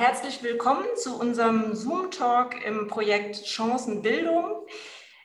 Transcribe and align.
Herzlich 0.00 0.42
willkommen 0.42 0.86
zu 0.96 1.20
unserem 1.20 1.74
Zoom-Talk 1.74 2.64
im 2.64 2.86
Projekt 2.86 3.46
Chancenbildung. 3.46 4.66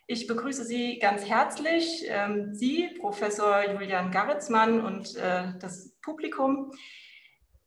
Ich 0.05 0.27
begrüße 0.27 0.65
Sie 0.65 0.99
ganz 0.99 1.23
herzlich, 1.23 2.03
ähm, 2.09 2.53
Sie, 2.53 2.89
Professor 2.99 3.71
Julian 3.71 4.11
Garritzmann 4.11 4.83
und 4.83 5.15
äh, 5.15 5.53
das 5.61 5.95
Publikum. 6.01 6.73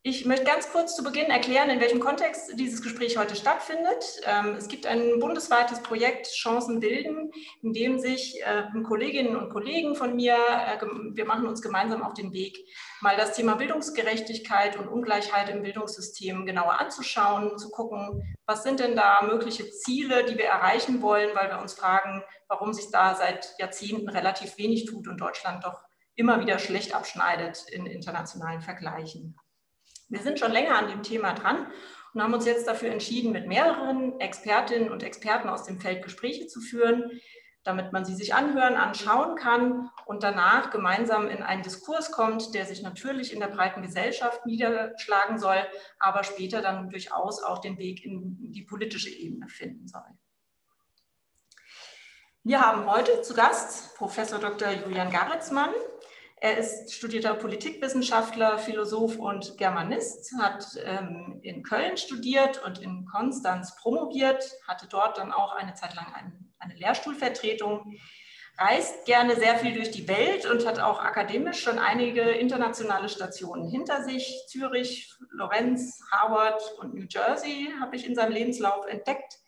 Ich 0.08 0.24
möchte 0.24 0.46
ganz 0.46 0.72
kurz 0.72 0.96
zu 0.96 1.04
Beginn 1.04 1.26
erklären, 1.26 1.68
in 1.68 1.80
welchem 1.80 2.00
Kontext 2.00 2.58
dieses 2.58 2.80
Gespräch 2.80 3.18
heute 3.18 3.36
stattfindet. 3.36 4.02
Ähm, 4.24 4.54
es 4.56 4.66
gibt 4.66 4.86
ein 4.86 5.18
bundesweites 5.18 5.82
Projekt 5.82 6.28
Chancen 6.28 6.80
bilden, 6.80 7.30
in 7.60 7.74
dem 7.74 7.98
sich 7.98 8.40
äh, 8.42 8.64
Kolleginnen 8.84 9.36
und 9.36 9.50
Kollegen 9.50 9.94
von 9.94 10.16
mir, 10.16 10.34
äh, 10.34 10.82
wir 11.12 11.26
machen 11.26 11.46
uns 11.46 11.60
gemeinsam 11.60 12.02
auf 12.02 12.14
den 12.14 12.32
Weg, 12.32 12.56
mal 13.02 13.18
das 13.18 13.34
Thema 13.34 13.56
Bildungsgerechtigkeit 13.56 14.78
und 14.78 14.88
Ungleichheit 14.88 15.50
im 15.50 15.60
Bildungssystem 15.60 16.46
genauer 16.46 16.80
anzuschauen, 16.80 17.58
zu 17.58 17.68
gucken, 17.68 18.34
was 18.46 18.62
sind 18.62 18.80
denn 18.80 18.96
da 18.96 19.20
mögliche 19.20 19.70
Ziele, 19.70 20.24
die 20.24 20.38
wir 20.38 20.46
erreichen 20.46 21.02
wollen, 21.02 21.36
weil 21.36 21.50
wir 21.50 21.60
uns 21.60 21.74
fragen, 21.74 22.22
warum 22.48 22.72
sich 22.72 22.90
da 22.90 23.14
seit 23.14 23.54
Jahrzehnten 23.58 24.08
relativ 24.08 24.56
wenig 24.56 24.86
tut 24.86 25.06
und 25.06 25.20
Deutschland 25.20 25.64
doch 25.64 25.82
immer 26.14 26.40
wieder 26.40 26.58
schlecht 26.58 26.94
abschneidet 26.94 27.66
in 27.68 27.84
internationalen 27.84 28.62
Vergleichen. 28.62 29.36
Wir 30.08 30.20
sind 30.20 30.38
schon 30.38 30.52
länger 30.52 30.78
an 30.78 30.88
dem 30.88 31.02
Thema 31.02 31.34
dran 31.34 31.66
und 32.14 32.22
haben 32.22 32.34
uns 32.34 32.46
jetzt 32.46 32.66
dafür 32.66 32.90
entschieden, 32.90 33.32
mit 33.32 33.46
mehreren 33.46 34.18
Expertinnen 34.20 34.90
und 34.90 35.02
Experten 35.02 35.48
aus 35.48 35.64
dem 35.64 35.80
Feld 35.80 36.02
Gespräche 36.02 36.46
zu 36.46 36.60
führen, 36.60 37.20
damit 37.62 37.92
man 37.92 38.06
sie 38.06 38.14
sich 38.14 38.34
anhören, 38.34 38.76
anschauen 38.76 39.36
kann 39.36 39.90
und 40.06 40.22
danach 40.22 40.70
gemeinsam 40.70 41.28
in 41.28 41.42
einen 41.42 41.62
Diskurs 41.62 42.10
kommt, 42.10 42.54
der 42.54 42.64
sich 42.64 42.82
natürlich 42.82 43.32
in 43.34 43.40
der 43.40 43.48
breiten 43.48 43.82
Gesellschaft 43.82 44.46
niederschlagen 44.46 45.38
soll, 45.38 45.62
aber 45.98 46.24
später 46.24 46.62
dann 46.62 46.88
durchaus 46.88 47.42
auch 47.42 47.58
den 47.58 47.76
Weg 47.76 48.04
in 48.04 48.52
die 48.52 48.62
politische 48.62 49.10
Ebene 49.10 49.48
finden 49.48 49.86
soll. 49.86 50.06
Wir 52.44 52.62
haben 52.62 52.90
heute 52.90 53.20
zu 53.20 53.34
Gast 53.34 53.94
Professor 53.96 54.38
Dr. 54.38 54.70
Julian 54.70 55.10
Garretzmann. 55.10 55.68
Er 56.40 56.56
ist 56.56 56.92
studierter 56.92 57.34
Politikwissenschaftler, 57.34 58.58
Philosoph 58.58 59.16
und 59.16 59.58
Germanist, 59.58 60.32
hat 60.40 60.64
ähm, 60.84 61.40
in 61.42 61.62
Köln 61.62 61.96
studiert 61.96 62.62
und 62.64 62.78
in 62.78 63.06
Konstanz 63.06 63.74
promoviert, 63.76 64.44
hatte 64.66 64.86
dort 64.88 65.18
dann 65.18 65.32
auch 65.32 65.52
eine 65.54 65.74
Zeit 65.74 65.96
lang 65.96 66.06
ein, 66.14 66.52
eine 66.60 66.74
Lehrstuhlvertretung, 66.74 67.98
reist 68.56 69.04
gerne 69.04 69.36
sehr 69.36 69.56
viel 69.56 69.74
durch 69.74 69.90
die 69.90 70.06
Welt 70.06 70.46
und 70.46 70.66
hat 70.66 70.80
auch 70.80 71.00
akademisch 71.00 71.60
schon 71.62 71.78
einige 71.78 72.22
internationale 72.22 73.08
Stationen 73.08 73.68
hinter 73.68 74.04
sich. 74.04 74.44
Zürich, 74.48 75.12
Lorenz, 75.30 76.00
Harvard 76.12 76.62
und 76.78 76.94
New 76.94 77.06
Jersey 77.08 77.72
habe 77.80 77.96
ich 77.96 78.06
in 78.06 78.14
seinem 78.14 78.32
Lebenslauf 78.32 78.86
entdeckt. 78.86 79.38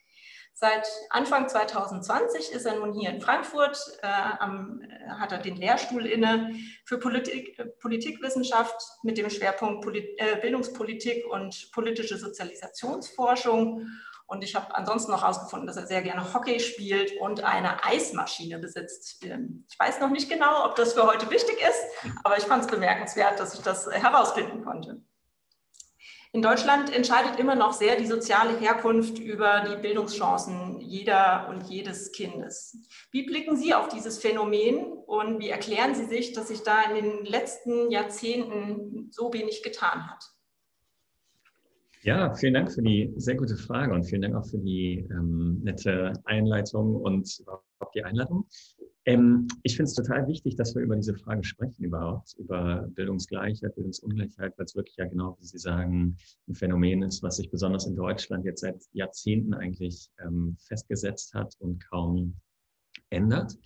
Seit 0.62 0.86
Anfang 1.08 1.48
2020 1.48 2.52
ist 2.52 2.66
er 2.66 2.76
nun 2.76 2.92
hier 2.92 3.08
in 3.08 3.22
Frankfurt, 3.22 3.78
äh, 4.02 4.06
am, 4.40 4.82
hat 5.08 5.32
er 5.32 5.38
den 5.38 5.56
Lehrstuhl 5.56 6.04
inne 6.04 6.54
für 6.84 6.98
Politik, 6.98 7.58
Politikwissenschaft 7.80 8.76
mit 9.02 9.16
dem 9.16 9.30
Schwerpunkt 9.30 9.82
Polit, 9.82 10.04
äh, 10.18 10.36
Bildungspolitik 10.38 11.24
und 11.30 11.72
politische 11.72 12.18
Sozialisationsforschung. 12.18 13.86
Und 14.26 14.44
ich 14.44 14.54
habe 14.54 14.74
ansonsten 14.74 15.12
noch 15.12 15.22
herausgefunden, 15.22 15.66
dass 15.66 15.78
er 15.78 15.86
sehr 15.86 16.02
gerne 16.02 16.34
Hockey 16.34 16.60
spielt 16.60 17.18
und 17.22 17.42
eine 17.42 17.82
Eismaschine 17.82 18.58
besitzt. 18.58 19.24
Ähm, 19.24 19.64
ich 19.66 19.78
weiß 19.78 19.98
noch 20.00 20.10
nicht 20.10 20.28
genau, 20.28 20.66
ob 20.66 20.76
das 20.76 20.92
für 20.92 21.06
heute 21.06 21.30
wichtig 21.30 21.56
ist, 21.58 22.12
aber 22.22 22.36
ich 22.36 22.44
fand 22.44 22.64
es 22.66 22.70
bemerkenswert, 22.70 23.40
dass 23.40 23.54
ich 23.54 23.62
das 23.62 23.90
herausfinden 23.90 24.62
konnte. 24.62 25.00
In 26.32 26.42
Deutschland 26.42 26.94
entscheidet 26.94 27.40
immer 27.40 27.56
noch 27.56 27.72
sehr 27.72 27.96
die 27.96 28.06
soziale 28.06 28.56
Herkunft 28.56 29.18
über 29.18 29.64
die 29.68 29.82
Bildungschancen 29.82 30.80
jeder 30.80 31.48
und 31.50 31.64
jedes 31.64 32.12
Kindes. 32.12 32.76
Wie 33.10 33.26
blicken 33.26 33.56
Sie 33.56 33.74
auf 33.74 33.88
dieses 33.88 34.18
Phänomen 34.18 34.92
und 35.06 35.40
wie 35.40 35.48
erklären 35.48 35.96
Sie 35.96 36.04
sich, 36.04 36.32
dass 36.32 36.46
sich 36.46 36.62
da 36.62 36.82
in 36.88 36.94
den 36.94 37.24
letzten 37.24 37.90
Jahrzehnten 37.90 39.08
so 39.10 39.32
wenig 39.32 39.64
getan 39.64 40.08
hat? 40.08 40.24
Ja, 42.02 42.32
vielen 42.32 42.54
Dank 42.54 42.72
für 42.72 42.82
die 42.82 43.12
sehr 43.16 43.34
gute 43.34 43.56
Frage 43.56 43.92
und 43.92 44.04
vielen 44.04 44.22
Dank 44.22 44.36
auch 44.36 44.46
für 44.46 44.58
die 44.58 45.06
ähm, 45.10 45.60
nette 45.64 46.12
Einleitung 46.24 46.94
und 46.94 47.40
überhaupt 47.40 47.94
die 47.94 48.04
Einladung. 48.04 48.46
Ähm, 49.06 49.48
ich 49.62 49.76
finde 49.76 49.88
es 49.88 49.94
total 49.94 50.26
wichtig, 50.26 50.56
dass 50.56 50.74
wir 50.74 50.82
über 50.82 50.96
diese 50.96 51.14
Frage 51.14 51.42
sprechen 51.42 51.84
überhaupt, 51.84 52.34
über 52.38 52.86
Bildungsgleichheit, 52.94 53.74
Bildungsungleichheit, 53.74 54.58
weil 54.58 54.64
es 54.64 54.76
wirklich 54.76 54.96
ja 54.96 55.06
genau, 55.06 55.36
wie 55.40 55.46
Sie 55.46 55.58
sagen, 55.58 56.16
ein 56.48 56.54
Phänomen 56.54 57.02
ist, 57.02 57.22
was 57.22 57.36
sich 57.36 57.50
besonders 57.50 57.86
in 57.86 57.96
Deutschland 57.96 58.44
jetzt 58.44 58.60
seit 58.60 58.82
Jahrzehnten 58.92 59.54
eigentlich 59.54 60.10
ähm, 60.22 60.56
festgesetzt 60.60 61.32
hat 61.34 61.54
und 61.60 61.82
kaum 61.88 62.36
ändert. 63.08 63.56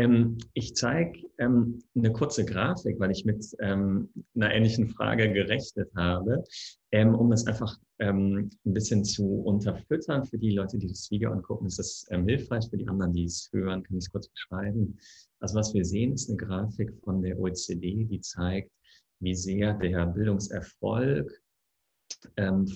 Ähm, 0.00 0.38
ich 0.54 0.74
zeige 0.76 1.20
ähm, 1.36 1.82
eine 1.94 2.10
kurze 2.10 2.46
Grafik, 2.46 2.98
weil 2.98 3.10
ich 3.10 3.26
mit 3.26 3.44
ähm, 3.58 4.08
einer 4.34 4.50
ähnlichen 4.50 4.88
Frage 4.88 5.30
gerechnet 5.30 5.90
habe, 5.94 6.42
ähm, 6.90 7.14
um 7.14 7.30
das 7.30 7.46
einfach 7.46 7.76
ähm, 7.98 8.48
ein 8.64 8.72
bisschen 8.72 9.04
zu 9.04 9.42
unterfüttern 9.42 10.24
für 10.24 10.38
die 10.38 10.52
Leute, 10.52 10.78
die 10.78 10.88
das 10.88 11.10
Video 11.10 11.30
angucken. 11.32 11.66
Ist 11.66 11.78
das 11.78 12.06
ähm, 12.08 12.26
hilfreich 12.26 12.70
für 12.70 12.78
die 12.78 12.88
anderen, 12.88 13.12
die 13.12 13.24
es 13.24 13.50
hören? 13.52 13.82
Kann 13.82 13.98
ich 13.98 14.04
es 14.04 14.10
kurz 14.10 14.28
beschreiben? 14.28 14.98
Also 15.40 15.58
was 15.58 15.74
wir 15.74 15.84
sehen, 15.84 16.14
ist 16.14 16.30
eine 16.30 16.38
Grafik 16.38 16.94
von 17.04 17.20
der 17.20 17.38
OECD, 17.38 18.04
die 18.04 18.20
zeigt, 18.22 18.72
wie 19.18 19.34
sehr 19.34 19.74
der 19.74 20.06
Bildungserfolg 20.06 21.30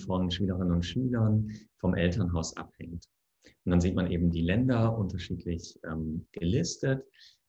von 0.05 0.31
Schülerinnen 0.31 0.71
und 0.71 0.85
Schülern 0.85 1.51
vom 1.79 1.93
Elternhaus 1.93 2.55
abhängt. 2.55 3.05
Und 3.65 3.71
dann 3.71 3.81
sieht 3.81 3.95
man 3.95 4.11
eben 4.11 4.31
die 4.31 4.43
Länder 4.43 4.97
unterschiedlich 4.97 5.79
ähm, 5.83 6.27
gelistet. 6.31 7.03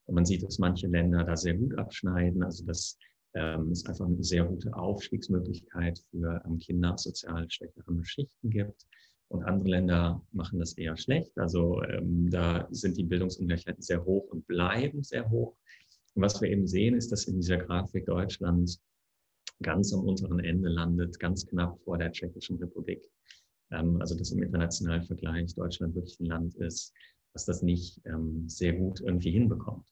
Und 0.07 0.15
man 0.15 0.25
sieht, 0.25 0.43
dass 0.43 0.59
manche 0.59 0.87
Länder 0.87 1.25
da 1.25 1.37
sehr 1.37 1.55
gut 1.55 1.77
abschneiden. 1.79 2.43
Also 2.43 2.65
das 2.65 2.99
ähm, 3.37 3.71
es 3.71 3.85
einfach 3.85 4.07
eine 4.07 4.25
sehr 4.25 4.45
gute 4.45 4.75
Aufstiegsmöglichkeit 4.75 6.03
für 6.11 6.43
ähm, 6.47 6.59
Kinder 6.59 6.95
aus 6.95 7.03
sozial 7.03 7.49
schwächeren 7.51 8.03
Schichten 8.05 8.51
gibt. 8.51 8.87
Und 9.29 9.45
andere 9.45 9.69
Länder 9.69 10.25
machen 10.33 10.59
das 10.59 10.73
eher 10.75 10.97
schlecht. 10.97 11.37
Also 11.37 11.83
ähm, 11.83 12.31
da 12.31 12.67
sind 12.71 12.97
die 12.97 13.05
Bildungsungleichheiten 13.05 13.83
sehr 13.83 14.05
hoch 14.05 14.29
und 14.31 14.47
bleiben 14.47 15.03
sehr 15.03 15.29
hoch. 15.29 15.55
Und 16.15 16.23
was 16.23 16.41
wir 16.41 16.49
eben 16.49 16.67
sehen, 16.67 16.95
ist, 16.95 17.13
dass 17.13 17.25
in 17.25 17.37
dieser 17.37 17.59
Grafik 17.59 18.07
Deutschland 18.07 18.79
ganz 19.63 19.93
am 19.93 20.01
unteren 20.01 20.39
Ende 20.41 20.71
landet, 20.71 21.19
ganz 21.19 21.47
knapp 21.47 21.79
vor 21.83 21.99
der 21.99 22.13
Tschechischen 22.13 22.57
Republik. 22.57 23.03
Ähm, 23.71 24.01
also 24.01 24.17
dass 24.17 24.31
im 24.31 24.43
internationalen 24.43 25.05
Vergleich 25.05 25.55
Deutschland 25.55 25.95
wirklich 25.95 26.19
ein 26.21 26.27
Land 26.27 26.55
ist, 26.57 26.93
was 27.33 27.45
das 27.45 27.63
nicht 27.63 28.01
ähm, 28.05 28.49
sehr 28.49 28.73
gut 28.73 29.01
irgendwie 29.01 29.33
hinbekommt. 29.33 29.85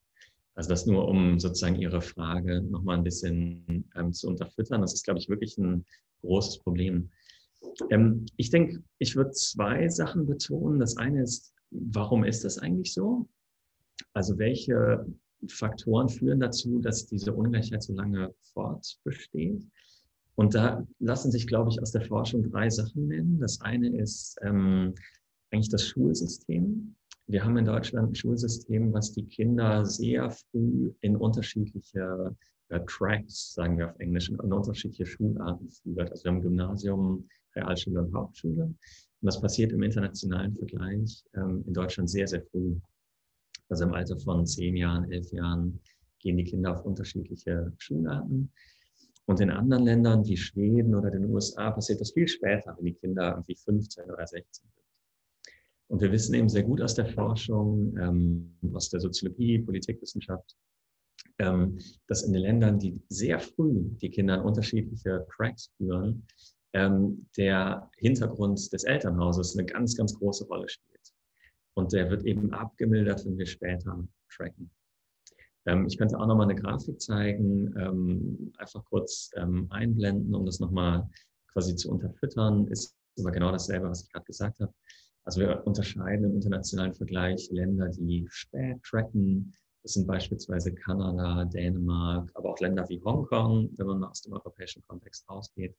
Also 0.55 0.71
das 0.71 0.87
nur, 0.87 1.09
um 1.09 1.39
sozusagen 1.41 1.77
Ihre 1.77 2.01
Frage 2.01 2.63
nochmal 2.63 2.97
ein 2.97 3.05
bisschen 3.05 3.89
ähm, 3.97 4.13
zu 4.13 4.29
unterfüttern. 4.29 4.81
Das 4.81 4.95
ist, 4.95 5.05
glaube 5.05 5.19
ich, 5.19 5.29
wirklich 5.29 5.59
ein 5.59 5.85
großes 6.21 6.61
Problem. 6.61 7.11
Ich 8.37 8.51
denke, 8.51 8.85
ich 8.99 9.17
würde 9.17 9.33
zwei 9.33 9.89
Sachen 9.89 10.27
betonen. 10.27 10.79
Das 10.79 10.97
eine 10.97 11.23
ist, 11.23 11.53
warum 11.71 12.23
ist 12.23 12.45
das 12.45 12.59
eigentlich 12.59 12.93
so? 12.93 13.29
Also 14.13 14.39
welche 14.39 15.05
Faktoren 15.49 16.09
führen 16.09 16.39
dazu, 16.39 16.79
dass 16.79 17.07
diese 17.07 17.33
Ungleichheit 17.33 17.83
so 17.83 17.93
lange 17.93 18.33
fortbesteht? 18.53 19.67
Und 20.37 20.55
da 20.55 20.87
lassen 20.99 21.31
sich, 21.31 21.47
glaube 21.47 21.71
ich, 21.71 21.81
aus 21.81 21.93
der 21.93 22.03
Forschung 22.03 22.51
drei 22.51 22.69
Sachen 22.69 23.07
nennen. 23.07 23.39
Das 23.39 23.61
eine 23.61 23.97
ist 23.97 24.37
ähm, 24.43 24.95
eigentlich 25.51 25.69
das 25.69 25.87
Schulsystem. 25.87 26.97
Wir 27.27 27.45
haben 27.45 27.57
in 27.57 27.65
Deutschland 27.65 28.11
ein 28.11 28.15
Schulsystem, 28.15 28.93
was 28.93 29.13
die 29.13 29.27
Kinder 29.27 29.85
sehr 29.85 30.31
früh 30.31 30.93
in 31.01 31.17
unterschiedliche 31.17 32.37
äh, 32.69 32.81
Tracks, 32.87 33.55
sagen 33.55 33.79
wir 33.79 33.91
auf 33.91 33.99
Englisch, 33.99 34.29
in 34.29 34.39
unterschiedliche 34.39 35.07
Schularten 35.07 35.71
führt. 35.71 36.11
Also 36.11 36.25
wir 36.25 36.33
haben 36.33 36.43
Gymnasium, 36.43 37.29
Realschule 37.55 38.03
und 38.03 38.15
Hauptschule. 38.15 38.65
Und 38.65 38.77
das 39.21 39.41
passiert 39.41 39.73
im 39.73 39.83
internationalen 39.83 40.55
Vergleich 40.57 41.25
ähm, 41.35 41.65
in 41.67 41.73
Deutschland 41.73 42.11
sehr, 42.11 42.27
sehr 42.27 42.43
früh. 42.43 42.77
Also 43.69 43.85
im 43.85 43.95
Alter 43.95 44.19
von 44.19 44.45
zehn 44.47 44.77
Jahren, 44.77 45.11
elf 45.11 45.33
Jahren 45.33 45.81
gehen 46.19 46.37
die 46.37 46.45
Kinder 46.45 46.73
auf 46.73 46.85
unterschiedliche 46.85 47.73
Schularten. 47.79 48.53
Und 49.27 49.41
in 49.41 49.51
anderen 49.51 49.85
Ländern 49.85 50.25
wie 50.27 50.37
Schweden 50.37 50.95
oder 50.95 51.11
den 51.11 51.25
USA 51.27 51.71
passiert 51.71 52.01
das 52.01 52.13
viel 52.13 52.29
später, 52.29 52.75
wenn 52.77 52.85
die 52.85 52.95
Kinder 52.95 53.31
irgendwie 53.31 53.57
15 53.57 54.11
oder 54.11 54.27
16 54.27 54.67
sind. 54.75 54.85
Und 55.89 56.01
wir 56.01 56.13
wissen 56.13 56.35
eben 56.35 56.49
sehr 56.49 56.63
gut 56.63 56.81
aus 56.83 56.95
der 56.95 57.07
Forschung, 57.07 57.97
ähm, 57.99 58.57
aus 58.75 58.91
der 58.91 59.01
Soziologie, 59.01 59.59
Politikwissenschaft, 59.59 60.57
ähm, 61.39 61.79
dass 62.07 62.23
in 62.23 62.33
den 62.33 62.43
Ländern, 62.43 62.79
die 62.79 63.03
sehr 63.09 63.39
früh 63.41 63.85
die 64.01 64.11
Kinder 64.11 64.37
in 64.37 64.41
unterschiedliche 64.43 65.27
Tracks 65.35 65.71
führen, 65.77 66.27
ähm, 66.73 67.27
der 67.37 67.91
Hintergrund 67.97 68.73
des 68.73 68.85
Elternhauses 68.85 69.57
eine 69.57 69.67
ganz, 69.67 69.97
ganz 69.97 70.15
große 70.15 70.47
Rolle 70.47 70.69
spielt. 70.69 71.13
Und 71.75 71.93
der 71.93 72.11
wird 72.11 72.25
eben 72.25 72.53
abgemildert, 72.53 73.25
wenn 73.25 73.39
wir 73.39 73.47
später 73.47 74.07
tracken. 74.29 74.71
Ähm, 75.67 75.87
ich 75.87 75.99
könnte 75.99 76.19
auch 76.19 76.27
nochmal 76.27 76.49
eine 76.51 76.61
Grafik 76.61 77.01
zeigen, 77.01 77.75
ähm, 77.79 78.53
einfach 78.59 78.85
kurz 78.87 79.31
ähm, 79.37 79.67
einblenden, 79.71 80.35
um 80.35 80.45
das 80.45 80.61
nochmal 80.61 81.09
quasi 81.53 81.75
zu 81.77 81.91
unterfüttern, 81.91 82.67
ist 82.69 82.97
aber 83.19 83.31
genau 83.31 83.53
dasselbe, 83.53 83.89
was 83.89 84.05
ich 84.05 84.13
gerade 84.13 84.27
gesagt 84.27 84.61
habe. 84.61 84.73
Also 85.25 85.41
wir 85.41 85.67
unterscheiden 85.67 86.27
im 86.27 86.35
internationalen 86.35 86.95
Vergleich 86.95 87.49
Länder, 87.51 87.89
die 87.89 88.27
spät 88.29 88.83
tracken. 88.83 89.55
Das 89.83 89.95
sind 89.95 90.07
beispielsweise 90.07 90.75
Kanada, 90.75 91.45
Dänemark, 91.45 92.31
aber 92.35 92.51
auch 92.51 92.61
Länder 92.61 92.87
wie 92.89 93.03
Hongkong, 93.03 93.71
wenn 93.77 93.87
man 93.87 94.05
aus 94.05 94.23
dem 94.23 94.35
europäischen 94.35 94.83
Kontext 94.87 95.29
rausgeht. 95.31 95.75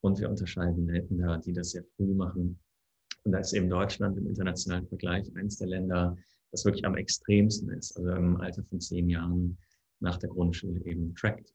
Und 0.00 0.18
wir 0.18 0.28
unterscheiden 0.28 0.88
Länder, 0.88 1.38
die 1.38 1.52
das 1.52 1.70
sehr 1.70 1.84
früh 1.96 2.14
machen. 2.14 2.58
Und 3.24 3.32
da 3.32 3.38
ist 3.38 3.52
eben 3.52 3.70
Deutschland 3.70 4.18
im 4.18 4.26
internationalen 4.26 4.86
Vergleich 4.86 5.34
eines 5.36 5.58
der 5.58 5.68
Länder, 5.68 6.16
das 6.54 6.64
wirklich 6.64 6.84
am 6.84 6.96
extremsten 6.96 7.68
ist, 7.70 7.96
also 7.96 8.10
im 8.10 8.36
Alter 8.36 8.62
von 8.62 8.80
zehn 8.80 9.10
Jahren 9.10 9.58
nach 9.98 10.18
der 10.18 10.30
Grundschule 10.30 10.84
eben 10.84 11.12
trackt. 11.16 11.52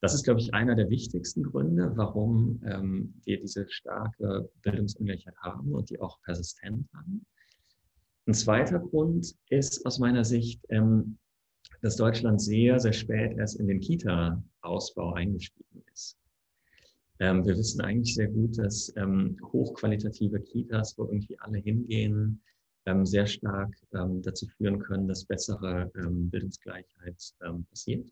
Das 0.00 0.14
ist, 0.14 0.24
glaube 0.24 0.40
ich, 0.40 0.52
einer 0.52 0.74
der 0.74 0.90
wichtigsten 0.90 1.44
Gründe, 1.44 1.92
warum 1.94 2.60
ähm, 2.66 3.14
wir 3.24 3.38
diese 3.40 3.70
starke 3.70 4.50
Bildungsungleichheit 4.62 5.36
haben 5.36 5.72
und 5.72 5.90
die 5.90 6.00
auch 6.00 6.20
persistent 6.22 6.88
haben. 6.92 7.24
Ein 8.26 8.34
zweiter 8.34 8.80
Grund 8.80 9.36
ist 9.48 9.86
aus 9.86 10.00
meiner 10.00 10.24
Sicht, 10.24 10.60
ähm, 10.70 11.16
dass 11.82 11.96
Deutschland 11.96 12.42
sehr, 12.42 12.80
sehr 12.80 12.92
spät 12.92 13.38
erst 13.38 13.60
in 13.60 13.68
den 13.68 13.78
Kita-Ausbau 13.78 15.12
eingestiegen 15.12 15.84
ist. 15.92 16.18
Ähm, 17.20 17.46
wir 17.46 17.56
wissen 17.56 17.80
eigentlich 17.82 18.14
sehr 18.14 18.28
gut, 18.28 18.58
dass 18.58 18.92
ähm, 18.96 19.36
hochqualitative 19.52 20.40
Kitas, 20.40 20.98
wo 20.98 21.04
irgendwie 21.04 21.38
alle 21.38 21.58
hingehen, 21.58 22.42
sehr 23.02 23.26
stark 23.26 23.74
ähm, 23.92 24.22
dazu 24.22 24.46
führen 24.46 24.80
können, 24.80 25.06
dass 25.06 25.24
bessere 25.24 25.90
ähm, 25.96 26.30
Bildungsgleichheit 26.30 27.34
ähm, 27.44 27.64
passiert. 27.66 28.10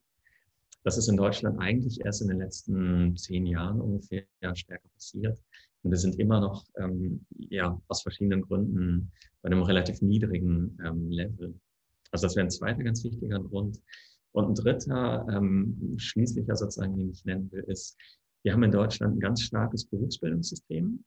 Das 0.85 0.97
ist 0.97 1.09
in 1.09 1.17
Deutschland 1.17 1.59
eigentlich 1.59 2.05
erst 2.05 2.23
in 2.23 2.29
den 2.29 2.39
letzten 2.39 3.17
zehn 3.17 3.47
Jahren 3.47 3.81
ungefähr 3.81 4.25
stärker 4.55 4.89
passiert. 4.95 5.39
Und 5.83 5.91
wir 5.91 5.99
sind 5.99 6.19
immer 6.19 6.41
noch 6.41 6.65
ähm, 6.77 7.25
ja, 7.37 7.81
aus 7.89 8.03
verschiedenen 8.03 8.43
Gründen 8.43 9.11
bei 9.43 9.51
einem 9.51 9.63
relativ 9.63 10.03
niedrigen 10.03 10.79
ähm, 10.85 11.11
Level. 11.11 11.55
Also 12.11 12.27
das 12.27 12.37
wäre 12.37 12.47
ein 12.47 12.51
zweiter 12.51 12.83
ganz 12.83 13.05
wichtiger 13.05 13.41
Grund. 13.41 13.81
Und 14.33 14.49
ein 14.49 14.55
dritter, 14.55 15.27
ähm, 15.31 15.95
schließlicher 15.97 16.57
sozusagen, 16.57 16.97
den 16.97 17.11
ich 17.11 17.25
nennen 17.25 17.51
will, 17.53 17.65
ist, 17.65 17.97
wir 18.43 18.53
haben 18.53 18.63
in 18.63 18.73
Deutschland 18.73 19.17
ein 19.17 19.21
ganz 19.21 19.43
starkes 19.43 19.85
Berufsbildungssystem. 19.87 21.05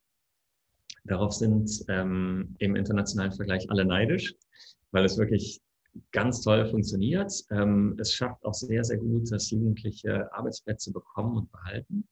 Darauf 1.04 1.32
sind 1.32 1.84
ähm, 1.88 2.54
im 2.58 2.76
internationalen 2.76 3.32
Vergleich 3.32 3.68
alle 3.70 3.84
neidisch, 3.84 4.34
weil 4.92 5.04
es 5.04 5.18
wirklich 5.18 5.60
ganz 6.12 6.40
toll 6.40 6.66
funktioniert. 6.66 7.32
Ähm, 7.50 7.96
es 7.98 8.14
schafft 8.14 8.44
auch 8.44 8.54
sehr, 8.54 8.84
sehr 8.84 8.98
gut, 8.98 9.30
dass 9.30 9.50
Jugendliche 9.50 10.32
Arbeitsplätze 10.32 10.92
bekommen 10.92 11.36
und 11.36 11.52
behalten. 11.52 12.08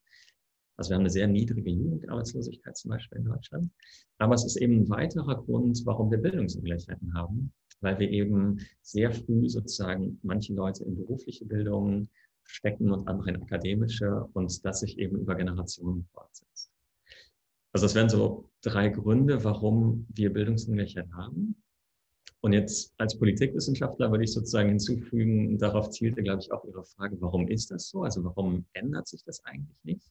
Also 0.76 0.90
wir 0.90 0.94
haben 0.96 1.02
eine 1.02 1.10
sehr 1.10 1.28
niedrige 1.28 1.70
Jugendarbeitslosigkeit 1.70 2.76
zum 2.76 2.90
Beispiel 2.90 3.18
in 3.18 3.24
Deutschland. 3.24 3.70
Aber 4.18 4.34
es 4.34 4.44
ist 4.44 4.56
eben 4.56 4.80
ein 4.80 4.88
weiterer 4.88 5.42
Grund, 5.44 5.80
warum 5.84 6.10
wir 6.10 6.18
Bildungsungleichheiten 6.18 7.14
haben, 7.14 7.52
weil 7.80 7.98
wir 7.98 8.10
eben 8.10 8.58
sehr 8.82 9.12
früh 9.12 9.48
sozusagen 9.48 10.18
manche 10.22 10.54
Leute 10.54 10.84
in 10.84 10.96
berufliche 10.96 11.44
Bildung 11.44 12.08
stecken 12.44 12.90
und 12.90 13.06
andere 13.08 13.30
in 13.30 13.42
akademische 13.42 14.24
und 14.32 14.64
das 14.64 14.80
sich 14.80 14.98
eben 14.98 15.18
über 15.18 15.34
Generationen 15.34 16.06
fortsetzt. 16.12 16.49
Also 17.72 17.86
das 17.86 17.94
wären 17.94 18.08
so 18.08 18.50
drei 18.62 18.88
Gründe, 18.88 19.44
warum 19.44 20.06
wir 20.12 20.32
Bildungsungleichheit 20.32 21.10
haben. 21.12 21.62
Und 22.40 22.52
jetzt 22.52 22.94
als 22.98 23.18
Politikwissenschaftler 23.18 24.10
würde 24.10 24.24
ich 24.24 24.32
sozusagen 24.32 24.70
hinzufügen, 24.70 25.58
darauf 25.58 25.90
zielte, 25.90 26.22
glaube 26.22 26.40
ich, 26.42 26.50
auch 26.50 26.64
Ihre 26.64 26.84
Frage, 26.84 27.20
warum 27.20 27.48
ist 27.48 27.70
das 27.70 27.90
so? 27.90 28.02
Also 28.02 28.24
warum 28.24 28.64
ändert 28.72 29.08
sich 29.08 29.22
das 29.24 29.44
eigentlich 29.44 29.76
nicht? 29.84 30.10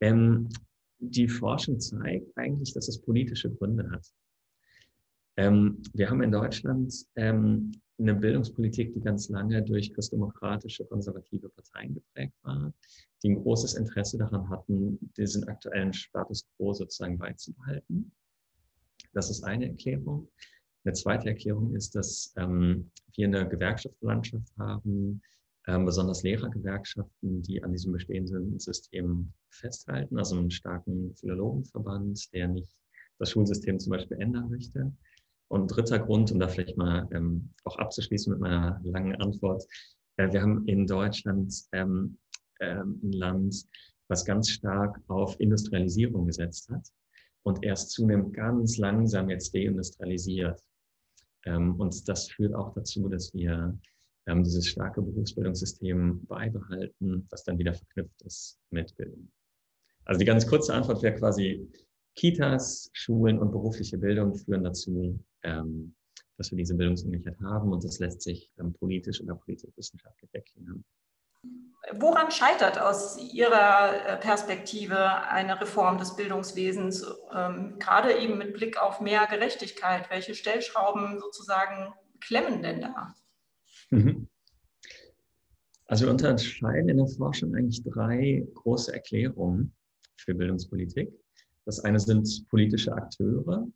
Ähm, 0.00 0.48
die 0.98 1.28
Forschung 1.28 1.80
zeigt 1.80 2.36
eigentlich, 2.36 2.72
dass 2.72 2.88
es 2.88 3.02
politische 3.02 3.50
Gründe 3.50 3.90
hat. 3.90 4.06
Ähm, 5.36 5.82
wir 5.94 6.10
haben 6.10 6.22
in 6.22 6.32
Deutschland 6.32 6.94
ähm, 7.16 7.72
eine 7.98 8.14
Bildungspolitik, 8.14 8.92
die 8.94 9.00
ganz 9.00 9.28
lange 9.28 9.62
durch 9.62 9.92
christdemokratische, 9.94 10.84
konservative 10.84 11.48
Parteien 11.48 11.94
geprägt 11.94 12.34
war, 12.42 12.72
die 13.22 13.30
ein 13.30 13.42
großes 13.42 13.74
Interesse 13.74 14.18
daran 14.18 14.48
hatten, 14.50 14.98
diesen 15.16 15.46
aktuellen 15.48 15.92
Status 15.92 16.44
quo 16.56 16.72
sozusagen 16.72 17.18
beizubehalten. 17.18 18.12
Das 19.12 19.30
ist 19.30 19.44
eine 19.44 19.68
Erklärung. 19.68 20.28
Eine 20.84 20.94
zweite 20.94 21.28
Erklärung 21.28 21.74
ist, 21.74 21.94
dass 21.94 22.32
ähm, 22.36 22.90
wir 23.14 23.26
eine 23.28 23.48
Gewerkschaftslandschaft 23.48 24.52
haben, 24.58 25.22
ähm, 25.68 25.84
besonders 25.84 26.24
Lehrergewerkschaften, 26.24 27.42
die 27.42 27.62
an 27.62 27.72
diesem 27.72 27.92
bestehenden 27.92 28.58
System 28.58 29.32
festhalten, 29.48 30.18
also 30.18 30.36
einen 30.36 30.50
starken 30.50 31.14
Philologenverband, 31.14 32.32
der 32.34 32.48
nicht 32.48 32.74
das 33.18 33.30
Schulsystem 33.30 33.78
zum 33.78 33.90
Beispiel 33.90 34.20
ändern 34.20 34.50
möchte. 34.50 34.92
Und 35.52 35.68
dritter 35.68 35.98
Grund, 35.98 36.32
um 36.32 36.40
da 36.40 36.48
vielleicht 36.48 36.78
mal 36.78 37.06
ähm, 37.12 37.50
auch 37.64 37.76
abzuschließen 37.76 38.32
mit 38.32 38.40
meiner 38.40 38.80
langen 38.84 39.14
Antwort, 39.16 39.62
äh, 40.16 40.32
wir 40.32 40.40
haben 40.40 40.66
in 40.66 40.86
Deutschland 40.86 41.54
ähm, 41.72 42.16
ähm, 42.60 42.98
ein 43.02 43.12
Land, 43.12 43.66
was 44.08 44.24
ganz 44.24 44.48
stark 44.48 44.98
auf 45.08 45.38
Industrialisierung 45.40 46.24
gesetzt 46.26 46.70
hat 46.70 46.88
und 47.42 47.62
erst 47.62 47.90
zunehmend 47.90 48.32
ganz 48.32 48.78
langsam 48.78 49.28
jetzt 49.28 49.54
deindustrialisiert. 49.54 50.58
Ähm, 51.44 51.78
und 51.78 52.08
das 52.08 52.30
führt 52.30 52.54
auch 52.54 52.72
dazu, 52.72 53.10
dass 53.10 53.34
wir 53.34 53.78
ähm, 54.26 54.44
dieses 54.44 54.66
starke 54.66 55.02
Berufsbildungssystem 55.02 56.24
beibehalten, 56.28 57.26
was 57.28 57.44
dann 57.44 57.58
wieder 57.58 57.74
verknüpft 57.74 58.22
ist 58.22 58.58
mit 58.70 58.96
Bildung. 58.96 59.30
Also 60.06 60.18
die 60.18 60.24
ganz 60.24 60.46
kurze 60.46 60.72
Antwort 60.72 61.02
wäre 61.02 61.14
quasi, 61.14 61.68
Kitas, 62.14 62.88
Schulen 62.94 63.38
und 63.38 63.52
berufliche 63.52 63.98
Bildung 63.98 64.34
führen 64.34 64.64
dazu, 64.64 65.22
ähm, 65.42 65.94
dass 66.36 66.50
wir 66.50 66.58
diese 66.58 66.74
Bildungsungleichheit 66.74 67.38
haben 67.40 67.72
und 67.72 67.84
das 67.84 67.98
lässt 67.98 68.22
sich 68.22 68.50
politisch 68.78 69.20
oder 69.20 69.34
politikwissenschaftlich 69.34 70.30
erklären. 70.32 70.84
Woran 71.94 72.30
scheitert 72.30 72.78
aus 72.80 73.18
Ihrer 73.18 74.06
äh, 74.06 74.16
Perspektive 74.16 74.96
eine 75.28 75.60
Reform 75.60 75.98
des 75.98 76.14
Bildungswesens, 76.14 77.04
ähm, 77.34 77.76
gerade 77.80 78.16
eben 78.18 78.38
mit 78.38 78.54
Blick 78.54 78.80
auf 78.80 79.00
mehr 79.00 79.26
Gerechtigkeit? 79.26 80.08
Welche 80.08 80.34
Stellschrauben 80.34 81.18
sozusagen 81.18 81.92
klemmen 82.20 82.62
denn 82.62 82.82
da? 82.82 83.14
Mhm. 83.90 84.28
Also 85.86 86.06
wir 86.06 86.12
unterscheiden 86.12 86.88
in 86.88 86.96
der 86.96 87.08
Forschung 87.08 87.54
eigentlich 87.54 87.82
drei 87.82 88.46
große 88.54 88.94
Erklärungen 88.94 89.74
für 90.16 90.34
Bildungspolitik. 90.34 91.12
Das 91.64 91.80
eine 91.80 91.98
sind 91.98 92.48
politische 92.48 92.92
Akteure, 92.92 93.66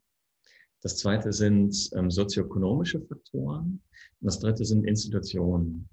das 0.83 0.99
zweite 0.99 1.33
sind 1.33 1.91
ähm, 1.95 2.11
sozioökonomische 2.11 3.01
Faktoren 3.01 3.83
und 4.21 4.27
das 4.27 4.41
dritte 4.41 4.65
sind 4.65 4.85
Institutionen. 4.85 5.89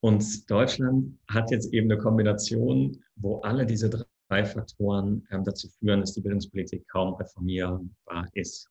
Und 0.00 0.48
Deutschland 0.50 1.18
hat 1.28 1.50
jetzt 1.50 1.72
eben 1.72 1.90
eine 1.90 2.00
Kombination, 2.00 3.02
wo 3.16 3.40
alle 3.40 3.66
diese 3.66 3.90
drei 4.28 4.44
Faktoren 4.44 5.26
ähm, 5.30 5.44
dazu 5.44 5.68
führen, 5.68 6.00
dass 6.00 6.14
die 6.14 6.20
Bildungspolitik 6.20 6.86
kaum 6.88 7.14
reformierbar 7.14 8.28
ist. 8.34 8.68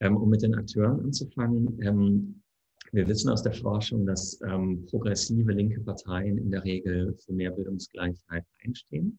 Ähm, 0.00 0.16
um 0.16 0.30
mit 0.30 0.42
den 0.42 0.54
Akteuren 0.54 1.00
anzufangen, 1.04 1.80
ähm, 1.82 2.42
wir 2.90 3.06
wissen 3.06 3.30
aus 3.30 3.42
der 3.42 3.54
Forschung, 3.54 4.04
dass 4.04 4.40
ähm, 4.42 4.84
progressive 4.86 5.52
linke 5.52 5.80
Parteien 5.80 6.38
in 6.38 6.50
der 6.50 6.64
Regel 6.64 7.16
für 7.24 7.32
mehr 7.32 7.50
Bildungsgleichheit 7.50 8.44
einstehen. 8.64 9.18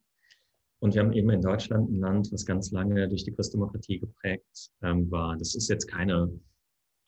Und 0.84 0.96
wir 0.96 1.02
haben 1.02 1.14
eben 1.14 1.30
in 1.30 1.42
Deutschland 1.42 1.90
ein 1.90 2.02
Land, 2.02 2.30
was 2.34 2.46
ganz 2.46 2.72
lange 2.72 3.08
durch 3.08 3.24
die 3.24 3.32
Christdemokratie 3.32 4.00
geprägt 4.00 4.70
ähm, 4.82 5.10
war. 5.10 5.38
Das 5.38 5.56
ist 5.56 5.70
jetzt 5.70 5.88
keine 5.88 6.30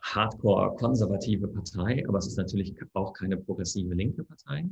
hardcore-konservative 0.02 1.50
Partei, 1.50 2.02
aber 2.08 2.20
es 2.20 2.28
ist 2.28 2.38
natürlich 2.38 2.74
auch 2.94 3.12
keine 3.12 3.36
progressive 3.36 3.94
linke 3.94 4.24
Partei. 4.24 4.70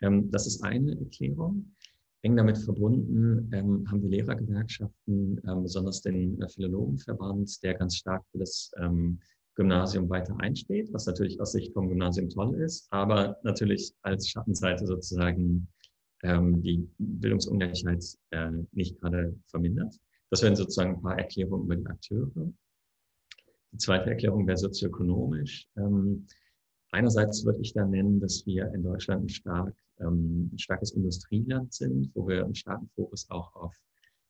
Ähm, 0.00 0.30
das 0.30 0.46
ist 0.46 0.64
eine 0.64 0.98
Erklärung. 0.98 1.74
Eng 2.22 2.34
damit 2.34 2.56
verbunden 2.56 3.50
ähm, 3.52 3.84
haben 3.90 4.00
wir 4.00 4.08
Lehrergewerkschaften, 4.08 5.38
ähm, 5.46 5.62
besonders 5.62 6.00
den 6.00 6.40
äh, 6.40 6.48
Philologenverband, 6.48 7.62
der 7.62 7.74
ganz 7.74 7.96
stark 7.96 8.24
für 8.32 8.38
das 8.38 8.72
ähm, 8.78 9.20
Gymnasium 9.56 10.08
weiter 10.08 10.34
einsteht, 10.40 10.90
was 10.94 11.04
natürlich 11.04 11.38
aus 11.38 11.52
Sicht 11.52 11.74
vom 11.74 11.90
Gymnasium 11.90 12.30
toll 12.30 12.54
ist, 12.62 12.86
aber 12.92 13.36
natürlich 13.42 13.92
als 14.00 14.26
Schattenseite 14.26 14.86
sozusagen 14.86 15.68
ähm, 16.22 16.62
die 16.62 16.88
Bildungsungleichheit 16.98 18.04
äh, 18.30 18.50
nicht 18.72 19.00
gerade 19.00 19.34
vermindert. 19.46 19.94
Das 20.30 20.42
wären 20.42 20.56
sozusagen 20.56 20.96
ein 20.96 21.02
paar 21.02 21.18
Erklärungen 21.18 21.64
über 21.64 21.76
die 21.76 21.86
Akteure. 21.86 22.52
Die 23.72 23.78
zweite 23.78 24.10
Erklärung 24.10 24.46
wäre 24.46 24.56
sozioökonomisch. 24.56 25.66
Ähm, 25.76 26.26
einerseits 26.90 27.44
würde 27.44 27.60
ich 27.60 27.72
da 27.72 27.86
nennen, 27.86 28.20
dass 28.20 28.46
wir 28.46 28.72
in 28.72 28.82
Deutschland 28.82 29.24
ein, 29.24 29.28
stark, 29.28 29.74
ähm, 30.00 30.50
ein 30.52 30.58
starkes 30.58 30.92
Industrieland 30.92 31.72
sind, 31.72 32.10
wo 32.14 32.28
wir 32.28 32.44
einen 32.44 32.54
starken 32.54 32.88
Fokus 32.94 33.28
auch 33.30 33.54
auf 33.54 33.74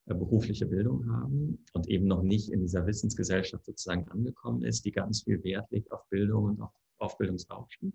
äh, 0.06 0.14
berufliche 0.14 0.66
Bildung 0.66 1.08
haben 1.12 1.64
und 1.72 1.88
eben 1.88 2.06
noch 2.06 2.22
nicht 2.22 2.50
in 2.50 2.60
dieser 2.60 2.86
Wissensgesellschaft 2.86 3.64
sozusagen 3.64 4.08
angekommen 4.08 4.62
ist, 4.64 4.84
die 4.84 4.92
ganz 4.92 5.22
viel 5.22 5.42
Wert 5.44 5.70
legt 5.70 5.92
auf 5.92 6.08
Bildung 6.08 6.44
und 6.44 6.60
auf, 6.60 6.72
auf 6.98 7.18
Bildungsaufstieg. 7.18 7.94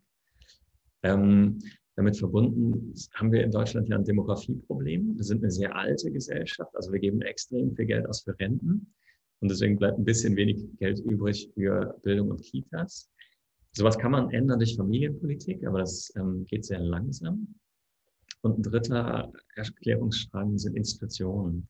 Ähm, 1.04 1.60
Damit 1.98 2.16
verbunden 2.16 2.94
haben 3.16 3.32
wir 3.32 3.44
in 3.44 3.50
Deutschland 3.50 3.90
ja 3.90 3.98
ein 3.98 4.06
Demografieproblem. 4.06 5.18
Wir 5.18 5.24
sind 5.24 5.44
eine 5.44 5.52
sehr 5.52 5.76
alte 5.76 6.12
Gesellschaft, 6.12 6.76
also 6.76 6.92
wir 6.92 7.00
geben 7.00 7.24
extrem 7.24 7.76
viel 7.76 7.88
Geld 7.88 8.08
aus 8.08 8.22
für 8.22 8.38
Renten 8.40 8.94
und 9.40 9.50
deswegen 9.50 9.78
bleibt 9.78 9.98
ein 9.98 10.06
bisschen 10.06 10.36
wenig 10.36 10.64
Geld 10.78 11.00
übrig 11.00 11.50
für 11.56 12.00
Bildung 12.04 12.30
und 12.30 12.44
Kitas. 12.44 13.10
Sowas 13.72 13.98
kann 13.98 14.12
man 14.12 14.30
ändern 14.30 14.60
durch 14.60 14.76
Familienpolitik, 14.76 15.66
aber 15.66 15.80
das 15.80 16.14
ähm, 16.16 16.46
geht 16.46 16.66
sehr 16.66 16.80
langsam. 16.80 17.56
Und 18.42 18.60
ein 18.60 18.64
dritter 18.64 19.34
Erklärungsstrang 19.56 20.56
sind 20.60 20.78
Institutionen. 20.78 21.68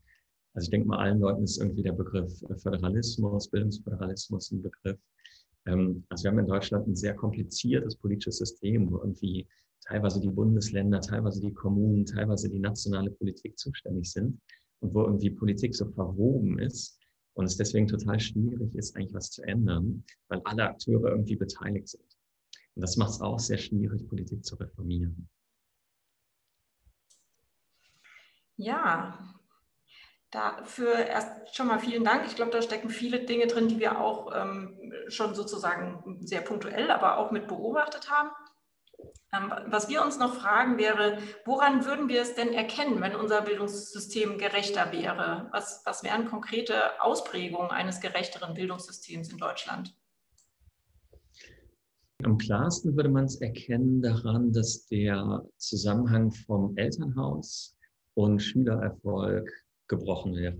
Also 0.54 0.66
ich 0.66 0.72
denke 0.72 0.90
mal, 0.90 1.00
allen 1.00 1.22
Leuten 1.22 1.44
ist 1.44 1.58
irgendwie 1.58 1.84
der 1.84 1.94
Begriff 1.94 2.44
Föderalismus, 2.62 3.50
Bildungsföderalismus 3.50 4.52
ein 4.52 4.62
Begriff. 4.62 5.00
Ähm, 5.66 6.04
also 6.10 6.26
wir 6.26 6.32
haben 6.32 6.40
in 6.40 6.48
Deutschland 6.48 6.86
ein 6.86 6.98
sehr 6.98 7.16
kompliziertes 7.16 7.96
politisches 7.96 8.40
System, 8.40 8.92
wo 8.92 8.98
irgendwie 8.98 9.48
teilweise 9.88 10.20
die 10.20 10.30
Bundesländer, 10.30 11.00
teilweise 11.02 11.40
die 11.42 11.54
Kommunen, 11.54 12.06
teilweise 12.06 12.50
die 12.50 12.60
nationale 12.60 13.12
Politik 13.12 13.58
zuständig 13.58 14.12
sind 14.12 14.40
und 14.82 14.94
wo 14.94 15.04
irgendwie 15.04 15.30
Politik 15.30 15.76
so 15.76 15.90
verwoben 15.92 16.60
ist 16.60 17.00
und 17.34 17.46
es 17.46 17.58
deswegen 17.58 17.88
total 17.88 18.20
schwierig 18.20 18.74
ist, 18.76 18.96
eigentlich 18.96 19.14
was 19.14 19.32
zu 19.32 19.44
ändern, 19.44 20.04
weil 20.28 20.42
alle 20.44 20.70
Akteure 20.70 21.10
irgendwie 21.12 21.36
beteiligt 21.36 21.88
sind. 21.88 22.18
Und 22.76 22.82
das 22.82 22.98
macht 22.98 23.12
es 23.12 23.22
auch 23.22 23.40
sehr 23.40 23.58
schwierig, 23.58 24.08
Politik 24.08 24.44
zu 24.44 24.56
reformieren. 24.56 25.30
Ja, 28.58 29.38
Dafür 30.32 30.94
erst 30.94 31.56
schon 31.56 31.68
mal 31.68 31.80
vielen 31.80 32.04
Dank. 32.04 32.26
Ich 32.28 32.36
glaube, 32.36 32.52
da 32.52 32.62
stecken 32.62 32.90
viele 32.90 33.22
Dinge 33.22 33.48
drin, 33.48 33.70
die 33.70 33.80
wir 33.80 34.02
auch 34.02 34.36
ähm, 34.36 34.94
schon 35.08 35.34
sozusagen 35.36 36.20
sehr 36.26 36.42
punktuell, 36.42 36.92
aber 36.92 37.18
auch 37.18 37.32
mit 37.32 37.48
beobachtet 37.48 38.12
haben. 38.12 38.30
Ähm, 39.34 39.52
was 39.68 39.90
wir 39.90 40.04
uns 40.04 40.18
noch 40.20 40.36
fragen 40.36 40.78
wäre, 40.78 41.18
woran 41.46 41.86
würden 41.86 42.08
wir 42.08 42.22
es 42.22 42.36
denn 42.36 42.54
erkennen, 42.54 43.02
wenn 43.02 43.16
unser 43.16 43.42
Bildungssystem 43.42 44.38
gerechter 44.38 44.92
wäre? 44.92 45.50
Was, 45.52 45.82
was 45.86 46.04
wären 46.04 46.28
konkrete 46.28 47.02
Ausprägungen 47.02 47.72
eines 47.72 48.00
gerechteren 48.00 48.54
Bildungssystems 48.54 49.30
in 49.30 49.38
Deutschland? 49.38 49.94
Am 52.24 52.38
klarsten 52.38 52.96
würde 52.96 53.10
man 53.10 53.26
es 53.26 53.42
erkennen 53.42 54.02
daran, 54.02 54.52
dass 54.52 54.88
der 54.88 55.46
Zusammenhang 55.58 56.32
vom 56.32 56.76
Elternhaus 56.78 57.78
und 58.16 58.40
Schülererfolg 58.40 59.52
gebrochen 59.88 60.36
wäre 60.36 60.58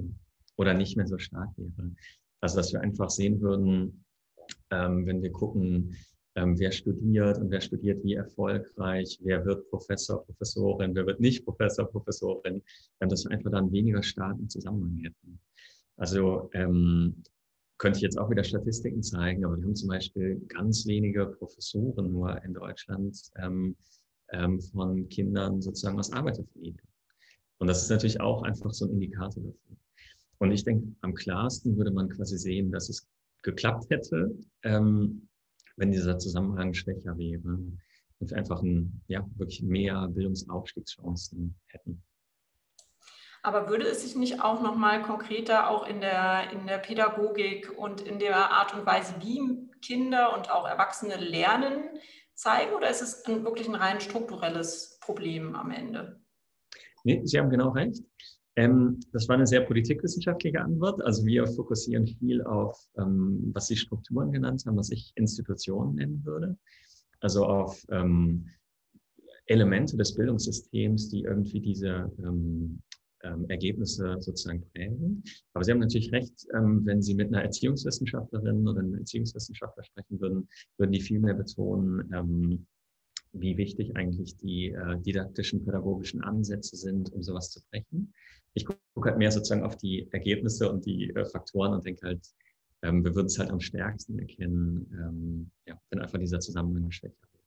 oder 0.58 0.74
nicht 0.74 0.98
mehr 0.98 1.08
so 1.08 1.18
stark 1.18 1.50
wäre. 1.58 1.96
Also 2.42 2.58
dass 2.58 2.74
wir 2.74 2.82
einfach 2.82 3.10
sehen 3.10 3.42
würden, 3.42 4.06
ähm, 4.70 5.06
wenn 5.06 5.24
wir 5.24 5.32
gucken, 5.32 5.96
ähm, 6.38 6.58
wer 6.60 6.72
studiert 6.72 7.40
und 7.40 7.50
wer 7.50 7.62
studiert 7.62 8.04
wie 8.04 8.14
erfolgreich, 8.14 9.20
wer 9.24 9.44
wird 9.46 9.70
Professor, 9.72 10.24
Professorin, 10.24 10.94
wer 10.94 11.08
wird 11.08 11.20
nicht 11.20 11.44
Professor, 11.44 11.86
Professorin, 11.86 12.62
ähm, 13.02 13.10
dass 13.10 13.26
wir 13.26 13.32
einfach 13.32 13.52
dann 13.52 13.72
weniger 13.72 14.04
starken 14.04 14.48
Zusammenhang 14.48 14.98
hätten. 14.98 15.40
Also 15.98 16.50
ähm, 16.54 17.24
könnte 17.80 17.98
ich 17.98 18.04
jetzt 18.04 18.20
auch 18.20 18.30
wieder 18.30 18.44
Statistiken 18.44 19.02
zeigen, 19.02 19.44
aber 19.46 19.58
wir 19.58 19.64
haben 19.64 19.76
zum 19.76 19.90
Beispiel 19.90 20.40
ganz 20.48 20.86
wenige 20.86 21.26
Professoren 21.26 22.12
nur 22.12 22.44
in 22.44 22.54
Deutschland 22.54 23.20
ähm, 23.38 23.76
ähm, 24.32 24.62
von 24.62 25.10
Kindern 25.10 25.62
sozusagen 25.62 25.98
aus 25.98 26.12
Arbeiterfamilien. 26.12 26.80
Und 27.58 27.68
das 27.68 27.82
ist 27.82 27.90
natürlich 27.90 28.22
auch 28.22 28.44
einfach 28.44 28.72
so 28.72 28.86
ein 28.86 28.92
Indikator 28.92 29.44
dafür. 29.44 29.78
Und 30.38 30.52
ich 30.52 30.64
denke, 30.64 30.88
am 31.02 31.16
klarsten 31.16 31.76
würde 31.78 31.90
man 31.90 32.10
quasi 32.10 32.38
sehen, 32.38 32.72
dass 32.72 32.90
es 32.90 33.08
geklappt 33.42 33.90
hätte, 33.90 34.36
ähm, 34.62 35.28
wenn 35.78 35.92
dieser 35.92 36.18
Zusammenhang 36.18 36.74
schwächer 36.74 37.18
wäre 37.18 37.60
und 38.20 38.32
wir 38.32 38.38
einfach 38.38 38.62
ein, 38.62 39.02
ja, 39.08 39.26
wirklich 39.36 39.62
mehr 39.62 40.08
Bildungsaufstiegschancen 40.10 41.56
hätten. 41.68 42.04
Aber 43.44 43.70
würde 43.70 43.86
es 43.86 44.02
sich 44.02 44.16
nicht 44.16 44.42
auch 44.42 44.62
nochmal 44.62 45.04
konkreter 45.04 45.70
auch 45.70 45.88
in 45.88 46.02
der, 46.02 46.52
in 46.52 46.68
der 46.68 46.80
Pädagogik 46.80 47.72
und 47.78 48.02
in 48.02 48.20
der 48.20 48.52
Art 48.52 48.74
und 48.74 48.86
Weise, 48.86 49.14
wie 49.22 49.70
Kinder 49.82 50.36
und 50.36 50.52
auch 50.52 50.68
Erwachsene 50.68 51.16
lernen, 51.16 51.84
zeigen? 52.34 52.74
Oder 52.74 52.90
ist 52.90 53.02
es 53.02 53.24
ein, 53.26 53.46
wirklich 53.46 53.68
ein 53.68 53.76
rein 53.76 54.02
strukturelles 54.02 54.98
Problem 55.02 55.56
am 55.56 55.72
Ende? 55.72 56.20
Nee, 57.04 57.22
Sie 57.24 57.40
haben 57.40 57.50
genau 57.50 57.70
recht. 57.70 58.04
Ähm, 58.58 59.00
das 59.14 59.30
war 59.30 59.36
eine 59.36 59.46
sehr 59.46 59.62
politikwissenschaftliche 59.62 60.60
Antwort. 60.60 61.02
Also 61.04 61.24
wir 61.26 61.46
fokussieren 61.46 62.08
viel 62.08 62.42
auf, 62.42 62.76
ähm, 62.98 63.52
was 63.54 63.68
Sie 63.68 63.78
Strukturen 63.78 64.32
genannt 64.32 64.64
haben, 64.66 64.78
was 64.78 64.90
ich 64.90 65.14
Institutionen 65.16 65.96
nennen 65.96 66.26
würde. 66.26 66.58
Also 67.20 67.46
auf 67.46 67.86
ähm, 67.90 68.48
Elemente 69.46 69.96
des 69.96 70.16
Bildungssystems, 70.16 71.10
die 71.10 71.22
irgendwie 71.22 71.62
diese 71.62 72.12
ähm, 72.18 72.82
ähm, 73.24 73.46
Ergebnisse 73.48 74.18
sozusagen 74.20 74.64
prägen. 74.74 75.24
Aber 75.54 75.64
Sie 75.64 75.72
haben 75.72 75.80
natürlich 75.80 76.12
recht, 76.12 76.48
ähm, 76.56 76.84
wenn 76.84 77.04
Sie 77.04 77.14
mit 77.14 77.28
einer 77.28 77.44
Erziehungswissenschaftlerin 77.44 78.68
oder 78.68 78.80
einem 78.80 78.96
Erziehungswissenschaftler 78.96 79.84
sprechen 79.84 80.20
würden, 80.20 80.48
würden 80.78 80.92
die 80.92 81.02
viel 81.02 81.20
mehr 81.20 81.36
betonen, 81.36 82.12
wie 83.40 83.58
wichtig 83.58 83.96
eigentlich 83.96 84.38
die 84.38 84.70
äh, 84.70 85.00
didaktischen, 85.00 85.64
pädagogischen 85.66 86.24
Ansätze 86.24 86.76
sind, 86.76 87.12
um 87.14 87.22
sowas 87.22 87.52
zu 87.52 87.62
brechen. 87.70 88.14
Ich 88.54 88.66
gucke 88.66 89.10
halt 89.10 89.18
mehr 89.18 89.32
sozusagen 89.32 89.64
auf 89.64 89.78
die 89.78 90.08
Ergebnisse 90.12 90.72
und 90.72 90.86
die 90.86 91.10
äh, 91.10 91.26
Faktoren 91.26 91.74
und 91.74 91.86
denke 91.86 92.08
halt, 92.08 92.28
ähm, 92.82 93.04
wir 93.04 93.16
würden 93.16 93.28
es 93.28 93.40
halt 93.40 93.50
am 93.50 93.60
stärksten 93.60 94.20
erkennen, 94.20 94.92
ähm, 94.94 95.52
ja, 95.66 95.80
wenn 95.90 96.00
einfach 96.00 96.20
dieser 96.20 96.40
Zusammenhang 96.40 96.92
schwächer 96.92 97.16
wäre. 97.16 97.44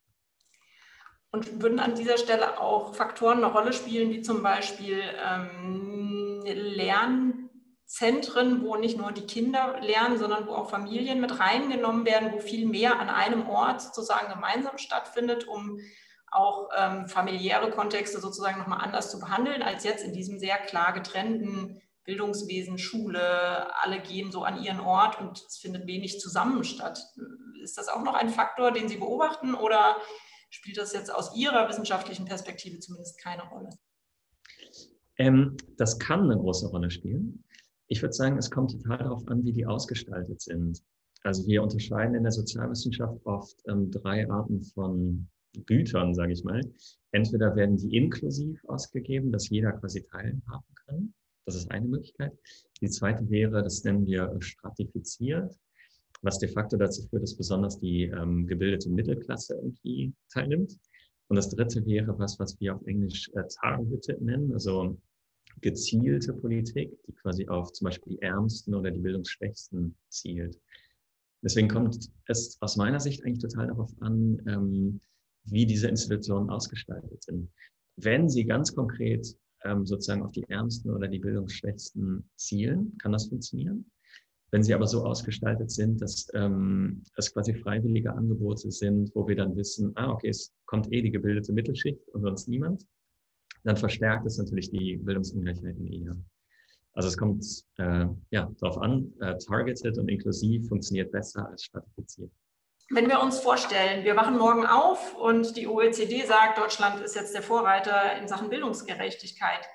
Und 1.33 1.63
würden 1.63 1.79
an 1.79 1.95
dieser 1.95 2.19
Stelle 2.19 2.61
auch 2.61 2.95
Faktoren 2.95 3.39
eine 3.39 3.53
Rolle 3.53 3.73
spielen, 3.73 4.11
wie 4.11 4.21
zum 4.21 4.43
Beispiel 4.43 5.01
ähm, 5.25 6.43
Lern 6.45 7.40
Zentren, 7.91 8.63
wo 8.63 8.77
nicht 8.77 8.97
nur 8.97 9.11
die 9.11 9.27
Kinder 9.27 9.81
lernen, 9.81 10.17
sondern 10.17 10.47
wo 10.47 10.53
auch 10.53 10.71
Familien 10.71 11.21
mit 11.21 11.41
reingenommen 11.41 12.07
werden, 12.07 12.33
wo 12.33 12.39
viel 12.39 12.69
mehr 12.69 13.01
an 13.01 13.09
einem 13.09 13.49
Ort 13.49 13.83
sozusagen 13.83 14.33
gemeinsam 14.33 14.79
stattfindet, 14.79 15.49
um 15.49 15.81
auch 16.31 16.69
ähm, 16.79 17.09
familiäre 17.09 17.73
Kontexte 17.73 18.21
sozusagen 18.21 18.61
nochmal 18.61 18.85
anders 18.85 19.11
zu 19.11 19.19
behandeln, 19.19 19.63
als 19.63 19.83
jetzt 19.83 20.05
in 20.05 20.13
diesem 20.13 20.39
sehr 20.39 20.57
klar 20.59 20.93
getrennten 20.93 21.83
Bildungswesen, 22.05 22.79
Schule, 22.79 23.75
alle 23.83 24.01
gehen 24.01 24.31
so 24.31 24.45
an 24.45 24.63
ihren 24.63 24.79
Ort 24.79 25.21
und 25.21 25.43
es 25.49 25.59
findet 25.59 25.89
wenig 25.89 26.21
zusammen 26.21 26.63
statt. 26.63 27.03
Ist 27.61 27.77
das 27.77 27.89
auch 27.89 28.05
noch 28.05 28.15
ein 28.15 28.29
Faktor, 28.29 28.71
den 28.71 28.89
Sie 28.89 28.99
beobachten 28.99 29.57
oder 29.57 29.97
spielt 30.49 30.79
das 30.79 30.93
jetzt 30.93 31.13
aus 31.13 31.35
Ihrer 31.35 31.69
wissenschaftlichen 31.69 32.25
Perspektive 32.25 32.79
zumindest 32.79 33.21
keine 33.21 33.43
Rolle? 33.49 33.71
Ähm, 35.17 35.57
das 35.77 35.99
kann 35.99 36.31
eine 36.31 36.41
große 36.41 36.69
Rolle 36.69 36.93
spielen. 36.93 37.43
Ich 37.93 38.01
würde 38.03 38.13
sagen, 38.13 38.39
es 38.39 38.53
kommt 38.53 38.71
total 38.71 38.99
darauf 38.99 39.27
an, 39.27 39.45
wie 39.45 39.53
die 39.53 39.67
ausgestaltet 39.67 40.41
sind. 40.41 40.81
Also 41.25 41.45
wir 41.49 41.61
unterscheiden 41.61 42.15
in 42.15 42.23
der 42.23 42.31
Sozialwissenschaft 42.31 43.21
oft 43.27 43.57
ähm, 43.67 43.91
drei 43.91 44.31
Arten 44.31 44.63
von 44.63 45.29
Gütern, 45.67 46.15
sage 46.15 46.33
ich 46.33 46.45
mal. 46.45 46.61
Entweder 47.11 47.57
werden 47.57 47.77
die 47.77 47.97
inklusiv 47.97 48.65
ausgegeben, 48.69 49.33
dass 49.33 49.49
jeder 49.49 49.73
quasi 49.73 50.05
teilhaben 50.05 50.75
kann. 50.87 51.13
Das 51.47 51.57
ist 51.57 51.69
eine 51.73 51.89
Möglichkeit. 51.89 52.33
Die 52.81 52.89
zweite 52.89 53.29
wäre, 53.29 53.61
das 53.65 53.83
nennen 53.83 54.07
wir 54.07 54.37
stratifiziert, 54.39 55.59
was 56.23 56.39
de 56.39 56.49
facto 56.49 56.77
dazu 56.77 57.03
führt, 57.09 57.25
dass 57.25 57.37
besonders 57.37 57.81
die 57.81 58.05
ähm, 58.05 58.47
gebildete 58.47 58.89
Mittelklasse 58.89 59.57
irgendwie 59.57 60.15
teilnimmt. 60.33 60.79
Und 61.27 61.35
das 61.35 61.51
dritte 61.51 61.85
wäre 61.87 62.17
was, 62.21 62.39
was 62.39 62.61
wir 62.61 62.77
auf 62.77 62.87
Englisch 62.87 63.29
äh, 63.35 63.43
targeted 63.61 64.23
nennen, 64.23 64.53
also 64.53 64.97
gezielte 65.61 66.33
Politik, 66.33 66.97
die 67.07 67.13
quasi 67.13 67.49
auf 67.49 67.73
zum 67.73 67.87
Beispiel 67.87 68.15
die 68.15 68.23
Ärmsten 68.23 68.75
oder 68.75 68.91
die 68.91 69.01
Bildungsschwächsten 69.01 69.95
zielt. 70.09 70.59
Deswegen 71.43 71.69
kommt 71.69 72.11
es 72.27 72.59
aus 72.61 72.77
meiner 72.77 73.01
Sicht 73.01 73.25
eigentlich 73.25 73.41
total 73.41 73.69
darauf 73.69 73.91
an, 74.01 74.43
ähm, 74.47 75.01
wie 75.45 75.67
diese 75.67 75.89
Institutionen 75.89 76.51
ausgestaltet 76.51 77.23
sind. 77.23 77.51
Wenn 77.97 78.29
sie 78.29 78.45
ganz 78.45 78.75
konkret 78.75 79.27
ähm, 79.65 79.87
sozusagen 79.87 80.23
auf 80.23 80.33
die 80.33 80.45
Ärmsten 80.49 80.91
oder 80.91 81.09
die 81.09 81.19
Bildungsschwächsten 81.19 82.29
zielen, 82.37 82.97
kann 82.99 83.13
das 83.13 83.29
funktionieren. 83.29 83.91
Wenn 84.53 84.63
sie 84.63 84.75
aber 84.75 84.87
so 84.87 85.05
ausgestaltet 85.05 85.71
sind, 85.71 86.03
dass 86.03 86.29
ähm, 86.35 87.05
es 87.17 87.33
quasi 87.33 87.55
freiwillige 87.55 88.13
Angebote 88.13 88.71
sind, 88.71 89.15
wo 89.15 89.27
wir 89.29 89.37
dann 89.37 89.57
wissen, 89.57 89.93
ah, 89.95 90.11
okay, 90.11 90.29
es 90.29 90.53
kommt 90.67 90.93
eh 90.93 91.03
die 91.03 91.13
gebildete 91.13 91.53
Mittelschicht 91.53 92.09
und 92.09 92.23
sonst 92.23 92.49
niemand, 92.49 92.85
dann 93.65 93.77
verstärkt 93.77 94.27
es 94.27 94.39
natürlich 94.39 94.71
die 94.71 94.97
Bildungsungleichheiten 94.97 95.87
eher. 95.87 96.17
Also 96.93 97.09
es 97.09 97.17
kommt 97.17 97.45
äh, 97.79 98.07
ja, 98.31 98.51
darauf 98.61 98.79
an, 98.79 99.13
äh, 99.21 99.37
targeted 99.39 99.97
und 99.99 100.09
inklusiv 100.09 100.69
funktioniert 100.69 101.13
besser 101.13 101.49
als 101.49 101.65
stratifiziert. 101.65 102.31
Wenn 102.93 103.09
wir 103.09 103.21
uns 103.21 103.39
vorstellen, 103.39 104.05
wir 104.05 104.17
wachen 104.17 104.37
morgen 104.37 104.67
auf 104.67 105.15
und 105.15 105.57
die 105.57 105.69
OECD 105.69 106.25
sagt, 106.25 106.59
Deutschland 106.59 107.01
ist 107.01 107.15
jetzt 107.15 107.33
der 107.35 107.43
Vorreiter 107.43 108.17
in 108.19 108.27
Sachen 108.27 108.51
Bildungsgerechtigkeit. 108.51 109.69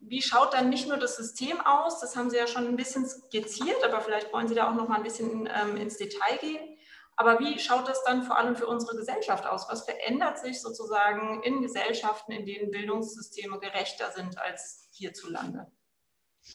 Wie 0.00 0.20
schaut 0.20 0.52
dann 0.54 0.70
nicht 0.70 0.88
nur 0.88 0.96
das 0.96 1.16
System 1.16 1.60
aus? 1.60 2.00
Das 2.00 2.16
haben 2.16 2.30
Sie 2.30 2.36
ja 2.36 2.48
schon 2.48 2.66
ein 2.66 2.76
bisschen 2.76 3.06
skizziert, 3.06 3.84
aber 3.84 4.00
vielleicht 4.00 4.32
wollen 4.32 4.48
Sie 4.48 4.56
da 4.56 4.68
auch 4.68 4.74
noch 4.74 4.88
mal 4.88 4.96
ein 4.96 5.04
bisschen 5.04 5.48
ähm, 5.48 5.76
ins 5.76 5.96
Detail 5.96 6.36
gehen. 6.40 6.76
Aber 7.16 7.38
wie 7.38 7.58
schaut 7.58 7.88
das 7.88 8.02
dann 8.04 8.22
vor 8.22 8.36
allem 8.36 8.56
für 8.56 8.66
unsere 8.66 8.96
Gesellschaft 8.96 9.46
aus? 9.46 9.66
Was 9.68 9.84
verändert 9.84 10.38
sich 10.38 10.60
sozusagen 10.60 11.42
in 11.44 11.62
Gesellschaften, 11.62 12.32
in 12.32 12.44
denen 12.44 12.70
Bildungssysteme 12.70 13.58
gerechter 13.60 14.10
sind 14.14 14.38
als 14.38 14.88
hierzulande? 14.92 15.66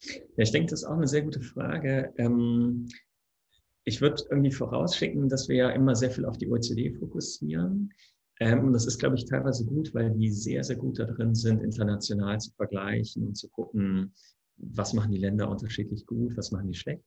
Ja, 0.01 0.43
ich 0.43 0.51
denke, 0.51 0.69
das 0.69 0.81
ist 0.81 0.87
auch 0.87 0.97
eine 0.97 1.07
sehr 1.07 1.21
gute 1.21 1.41
Frage. 1.41 2.13
Ähm, 2.17 2.89
ich 3.85 4.01
würde 4.01 4.23
irgendwie 4.29 4.51
vorausschicken, 4.51 5.29
dass 5.29 5.47
wir 5.47 5.55
ja 5.55 5.69
immer 5.69 5.95
sehr 5.95 6.11
viel 6.11 6.25
auf 6.25 6.37
die 6.37 6.49
OECD 6.49 6.93
fokussieren. 6.93 7.91
Ähm, 8.39 8.65
und 8.65 8.73
das 8.73 8.85
ist, 8.85 8.99
glaube 8.99 9.15
ich, 9.15 9.25
teilweise 9.25 9.65
gut, 9.65 9.93
weil 9.93 10.11
die 10.11 10.31
sehr, 10.31 10.63
sehr 10.63 10.75
gut 10.75 10.99
da 10.99 11.05
drin 11.05 11.35
sind, 11.35 11.63
international 11.63 12.39
zu 12.39 12.51
vergleichen 12.51 13.25
und 13.25 13.35
zu 13.35 13.49
gucken, 13.49 14.13
was 14.57 14.93
machen 14.93 15.11
die 15.11 15.17
Länder 15.17 15.49
unterschiedlich 15.49 16.05
gut, 16.05 16.35
was 16.37 16.51
machen 16.51 16.67
die 16.67 16.77
schlecht. 16.77 17.03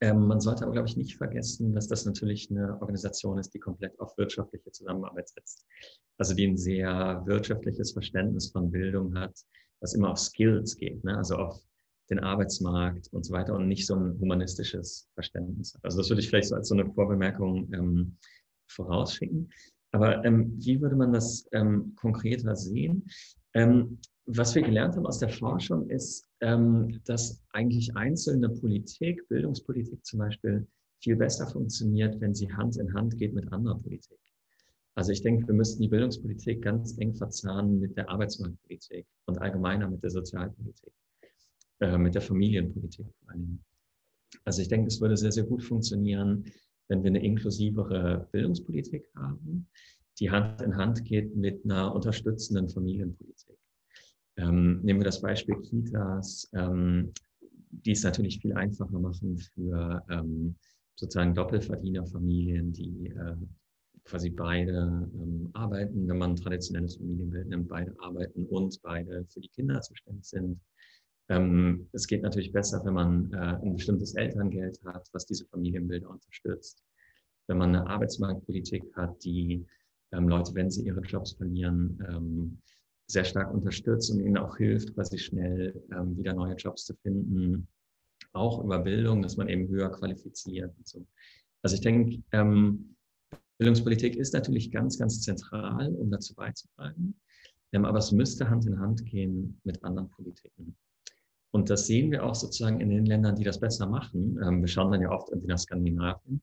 Ähm, 0.00 0.26
man 0.26 0.40
sollte 0.40 0.64
aber, 0.64 0.72
glaube 0.72 0.88
ich, 0.88 0.96
nicht 0.96 1.16
vergessen, 1.16 1.72
dass 1.72 1.88
das 1.88 2.04
natürlich 2.04 2.50
eine 2.50 2.78
Organisation 2.80 3.38
ist, 3.38 3.54
die 3.54 3.58
komplett 3.58 3.98
auf 3.98 4.16
wirtschaftliche 4.18 4.70
Zusammenarbeit 4.70 5.28
setzt. 5.28 5.64
Also 6.18 6.34
die 6.34 6.46
ein 6.46 6.58
sehr 6.58 7.22
wirtschaftliches 7.24 7.92
Verständnis 7.92 8.50
von 8.50 8.70
Bildung 8.70 9.18
hat, 9.18 9.34
was 9.80 9.94
immer 9.94 10.10
auf 10.10 10.18
Skills 10.18 10.76
geht, 10.76 11.02
ne? 11.04 11.16
also 11.16 11.36
auf 11.36 11.60
den 12.10 12.20
Arbeitsmarkt 12.20 13.08
und 13.12 13.24
so 13.24 13.32
weiter 13.32 13.54
und 13.54 13.68
nicht 13.68 13.86
so 13.86 13.94
ein 13.94 14.18
humanistisches 14.20 15.08
Verständnis 15.14 15.74
hat. 15.74 15.84
Also 15.84 15.98
das 15.98 16.08
würde 16.08 16.20
ich 16.20 16.28
vielleicht 16.28 16.48
so 16.48 16.54
als 16.54 16.68
so 16.68 16.74
eine 16.74 16.86
Vorbemerkung 16.92 17.72
ähm, 17.72 18.16
vorausschicken. 18.68 19.50
Aber 19.92 20.24
ähm, 20.24 20.52
wie 20.58 20.80
würde 20.80 20.96
man 20.96 21.12
das 21.12 21.48
ähm, 21.52 21.94
konkreter 21.96 22.54
sehen? 22.54 23.08
Ähm, 23.54 23.98
was 24.26 24.54
wir 24.54 24.62
gelernt 24.62 24.96
haben 24.96 25.06
aus 25.06 25.18
der 25.18 25.30
Forschung 25.30 25.88
ist, 25.88 26.25
dass 26.40 27.42
eigentlich 27.52 27.96
einzelne 27.96 28.50
Politik, 28.50 29.26
Bildungspolitik 29.28 30.04
zum 30.04 30.18
Beispiel, 30.18 30.66
viel 31.00 31.16
besser 31.16 31.46
funktioniert, 31.46 32.20
wenn 32.20 32.34
sie 32.34 32.52
Hand 32.52 32.76
in 32.76 32.92
Hand 32.92 33.16
geht 33.16 33.34
mit 33.34 33.52
anderer 33.52 33.78
Politik. 33.78 34.18
Also 34.94 35.12
ich 35.12 35.22
denke, 35.22 35.46
wir 35.46 35.54
müssten 35.54 35.82
die 35.82 35.88
Bildungspolitik 35.88 36.62
ganz 36.62 36.96
eng 36.98 37.14
verzahnen 37.14 37.80
mit 37.80 37.96
der 37.96 38.08
Arbeitsmarktpolitik 38.08 39.06
und 39.26 39.38
allgemeiner 39.38 39.88
mit 39.90 40.02
der 40.02 40.10
Sozialpolitik, 40.10 40.92
äh, 41.80 41.98
mit 41.98 42.14
der 42.14 42.22
Familienpolitik 42.22 43.06
vor 43.20 43.30
allem. 43.30 43.60
Also 44.44 44.62
ich 44.62 44.68
denke, 44.68 44.88
es 44.88 45.00
würde 45.00 45.16
sehr, 45.16 45.32
sehr 45.32 45.44
gut 45.44 45.62
funktionieren, 45.62 46.44
wenn 46.88 47.02
wir 47.02 47.10
eine 47.10 47.22
inklusivere 47.22 48.26
Bildungspolitik 48.32 49.06
haben, 49.14 49.68
die 50.18 50.30
Hand 50.30 50.62
in 50.62 50.76
Hand 50.76 51.04
geht 51.04 51.36
mit 51.36 51.64
einer 51.64 51.94
unterstützenden 51.94 52.70
Familienpolitik. 52.70 53.58
Ähm, 54.36 54.80
nehmen 54.82 55.00
wir 55.00 55.04
das 55.04 55.20
Beispiel 55.20 55.56
Kitas, 55.62 56.50
ähm, 56.54 57.12
die 57.70 57.92
es 57.92 58.02
natürlich 58.02 58.40
viel 58.40 58.54
einfacher 58.54 58.98
machen 58.98 59.38
für 59.38 60.02
ähm, 60.10 60.56
sozusagen 60.94 61.34
Doppelverdienerfamilien, 61.34 62.72
die 62.72 63.08
äh, 63.08 63.36
quasi 64.04 64.30
beide 64.30 65.08
ähm, 65.14 65.50
arbeiten, 65.52 66.08
wenn 66.08 66.18
man 66.18 66.30
ein 66.32 66.36
traditionelles 66.36 66.96
Familienbild 66.96 67.48
nimmt, 67.48 67.68
beide 67.68 67.94
arbeiten 67.98 68.46
und 68.46 68.80
beide 68.82 69.26
für 69.28 69.40
die 69.40 69.48
Kinder 69.48 69.80
zuständig 69.80 70.24
sind. 70.24 70.60
Ähm, 71.28 71.88
es 71.92 72.06
geht 72.06 72.22
natürlich 72.22 72.52
besser, 72.52 72.84
wenn 72.84 72.94
man 72.94 73.32
äh, 73.32 73.36
ein 73.36 73.74
bestimmtes 73.74 74.14
Elterngeld 74.14 74.78
hat, 74.84 75.08
was 75.12 75.26
diese 75.26 75.44
Familienbilder 75.46 76.08
unterstützt. 76.08 76.84
Wenn 77.48 77.58
man 77.58 77.74
eine 77.74 77.86
Arbeitsmarktpolitik 77.86 78.84
hat, 78.94 79.22
die 79.24 79.66
ähm, 80.12 80.28
Leute, 80.28 80.54
wenn 80.54 80.70
sie 80.70 80.86
ihre 80.86 81.00
Jobs 81.00 81.32
verlieren, 81.32 82.60
sehr 83.06 83.24
stark 83.24 83.52
unterstützt 83.52 84.10
und 84.10 84.20
ihnen 84.20 84.36
auch 84.36 84.56
hilft, 84.56 84.94
quasi 84.94 85.18
schnell 85.18 85.82
ähm, 85.92 86.16
wieder 86.16 86.34
neue 86.34 86.54
Jobs 86.54 86.84
zu 86.84 86.94
finden. 87.02 87.68
Auch 88.32 88.62
über 88.62 88.78
Bildung, 88.80 89.22
dass 89.22 89.36
man 89.36 89.48
eben 89.48 89.68
höher 89.68 89.90
qualifiziert 89.90 90.76
und 90.76 90.86
so. 90.86 91.06
Also 91.62 91.74
ich 91.76 91.82
denke, 91.82 92.22
ähm, 92.32 92.96
Bildungspolitik 93.58 94.16
ist 94.16 94.34
natürlich 94.34 94.70
ganz, 94.70 94.98
ganz 94.98 95.22
zentral, 95.22 95.94
um 95.94 96.10
dazu 96.10 96.34
beizutragen. 96.34 97.18
Ähm, 97.72 97.84
aber 97.84 97.98
es 97.98 98.12
müsste 98.12 98.48
Hand 98.48 98.66
in 98.66 98.78
Hand 98.78 99.04
gehen 99.06 99.60
mit 99.64 99.82
anderen 99.82 100.10
Politiken. 100.10 100.76
Und 101.52 101.70
das 101.70 101.86
sehen 101.86 102.10
wir 102.10 102.24
auch 102.24 102.34
sozusagen 102.34 102.80
in 102.80 102.90
den 102.90 103.06
Ländern, 103.06 103.36
die 103.36 103.44
das 103.44 103.60
besser 103.60 103.86
machen. 103.86 104.38
Ähm, 104.42 104.60
wir 104.60 104.68
schauen 104.68 104.92
dann 104.92 105.00
ja 105.00 105.10
oft 105.10 105.30
irgendwie 105.30 105.48
nach 105.48 105.58
Skandinavien. 105.58 106.42